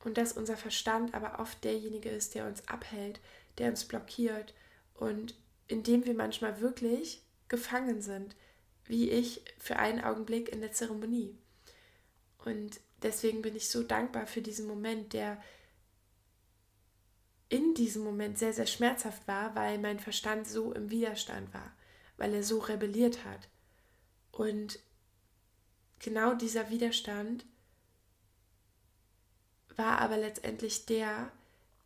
und 0.05 0.17
dass 0.17 0.33
unser 0.33 0.55
Verstand 0.55 1.13
aber 1.13 1.39
oft 1.39 1.63
derjenige 1.63 2.09
ist, 2.09 2.35
der 2.35 2.47
uns 2.47 2.65
abhält, 2.67 3.19
der 3.57 3.69
uns 3.69 3.85
blockiert 3.85 4.53
und 4.93 5.35
in 5.67 5.83
dem 5.83 6.05
wir 6.05 6.13
manchmal 6.13 6.61
wirklich 6.61 7.21
gefangen 7.49 8.01
sind 8.01 8.35
wie 8.85 9.09
ich 9.09 9.41
für 9.57 9.77
einen 9.77 10.01
Augenblick 10.01 10.49
in 10.49 10.61
der 10.61 10.71
Zeremonie. 10.71 11.35
Und 12.43 12.79
deswegen 13.01 13.41
bin 13.41 13.55
ich 13.55 13.69
so 13.69 13.83
dankbar 13.83 14.27
für 14.27 14.41
diesen 14.41 14.67
Moment, 14.67 15.13
der 15.13 15.41
in 17.49 17.73
diesem 17.73 18.03
Moment 18.03 18.37
sehr, 18.37 18.53
sehr 18.53 18.65
schmerzhaft 18.65 19.27
war, 19.27 19.55
weil 19.55 19.79
mein 19.79 19.99
Verstand 19.99 20.47
so 20.47 20.71
im 20.73 20.89
Widerstand 20.89 21.53
war, 21.53 21.75
weil 22.17 22.33
er 22.33 22.43
so 22.43 22.59
rebelliert 22.59 23.23
hat. 23.25 23.49
Und 24.31 24.79
genau 25.99 26.33
dieser 26.33 26.69
Widerstand 26.69 27.45
war 29.77 29.99
aber 29.99 30.17
letztendlich 30.17 30.85
der, 30.85 31.31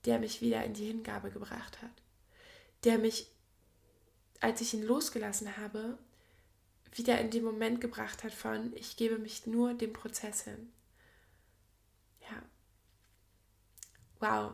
der 0.06 0.20
mich 0.20 0.42
wieder 0.42 0.64
in 0.64 0.74
die 0.74 0.88
Hingabe 0.88 1.32
gebracht 1.32 1.82
hat. 1.82 1.92
Der 2.84 2.98
mich, 2.98 3.28
als 4.40 4.62
ich 4.62 4.74
ihn 4.74 4.84
losgelassen 4.84 5.58
habe, 5.58 5.98
wieder 6.94 7.20
in 7.20 7.30
den 7.30 7.44
Moment 7.44 7.82
gebracht 7.82 8.24
hat 8.24 8.34
von, 8.34 8.76
ich 8.76 8.98
gebe 8.98 9.18
mich 9.18 9.46
nur 9.46 9.74
dem 9.74 9.94
Prozess 9.94 10.44
hin. 10.44 10.72
Ja. 12.22 12.44
Wow. 14.20 14.54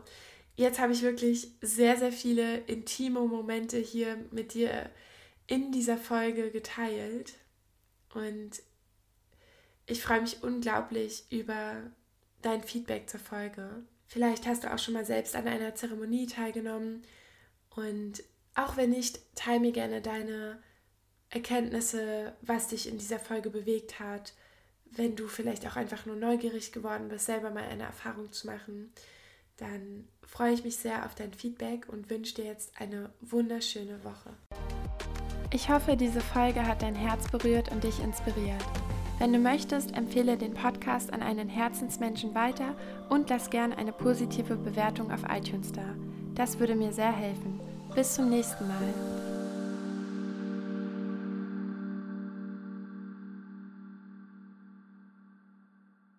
Jetzt 0.56 0.78
habe 0.78 0.92
ich 0.92 1.02
wirklich 1.02 1.48
sehr, 1.60 1.96
sehr 1.96 2.12
viele 2.12 2.58
intime 2.60 3.20
Momente 3.20 3.78
hier 3.78 4.16
mit 4.30 4.54
dir 4.54 4.90
in 5.46 5.70
dieser 5.70 5.98
Folge 5.98 6.50
geteilt. 6.50 7.34
Und 8.14 8.62
ich 9.86 10.02
freue 10.02 10.22
mich 10.22 10.42
unglaublich 10.42 11.24
über 11.30 11.90
dein 12.46 12.62
Feedback 12.62 13.10
zur 13.10 13.20
Folge. 13.20 13.82
Vielleicht 14.06 14.46
hast 14.46 14.64
du 14.64 14.72
auch 14.72 14.78
schon 14.78 14.94
mal 14.94 15.04
selbst 15.04 15.34
an 15.34 15.48
einer 15.48 15.74
Zeremonie 15.74 16.26
teilgenommen. 16.26 17.02
Und 17.74 18.22
auch 18.54 18.76
wenn 18.76 18.90
nicht, 18.90 19.20
teile 19.34 19.60
mir 19.60 19.72
gerne 19.72 20.00
deine 20.00 20.62
Erkenntnisse, 21.28 22.34
was 22.40 22.68
dich 22.68 22.88
in 22.88 22.98
dieser 22.98 23.18
Folge 23.18 23.50
bewegt 23.50 23.98
hat, 23.98 24.32
wenn 24.92 25.16
du 25.16 25.26
vielleicht 25.26 25.66
auch 25.66 25.76
einfach 25.76 26.06
nur 26.06 26.16
neugierig 26.16 26.72
geworden 26.72 27.08
bist, 27.08 27.26
selber 27.26 27.50
mal 27.50 27.64
eine 27.64 27.82
Erfahrung 27.82 28.32
zu 28.32 28.46
machen, 28.46 28.92
dann 29.56 30.06
freue 30.22 30.52
ich 30.52 30.64
mich 30.64 30.76
sehr 30.76 31.04
auf 31.04 31.14
dein 31.14 31.32
Feedback 31.32 31.88
und 31.88 32.08
wünsche 32.10 32.36
dir 32.36 32.44
jetzt 32.44 32.72
eine 32.78 33.10
wunderschöne 33.20 34.04
Woche. 34.04 34.34
Ich 35.52 35.68
hoffe, 35.68 35.96
diese 35.96 36.20
Folge 36.20 36.66
hat 36.66 36.82
dein 36.82 36.94
Herz 36.94 37.30
berührt 37.30 37.70
und 37.70 37.84
dich 37.84 38.00
inspiriert. 38.00 38.64
Wenn 39.18 39.32
du 39.32 39.38
möchtest, 39.38 39.96
empfehle 39.96 40.36
den 40.36 40.52
Podcast 40.52 41.12
an 41.12 41.22
einen 41.22 41.48
Herzensmenschen 41.48 42.34
weiter 42.34 42.74
und 43.08 43.30
lass 43.30 43.48
gern 43.48 43.72
eine 43.72 43.92
positive 43.92 44.56
Bewertung 44.56 45.10
auf 45.10 45.22
iTunes 45.30 45.72
da. 45.72 45.84
Das 46.34 46.58
würde 46.58 46.74
mir 46.74 46.92
sehr 46.92 47.12
helfen. 47.12 47.58
Bis 47.94 48.14
zum 48.14 48.28
nächsten 48.28 48.68
Mal. 48.68 49.15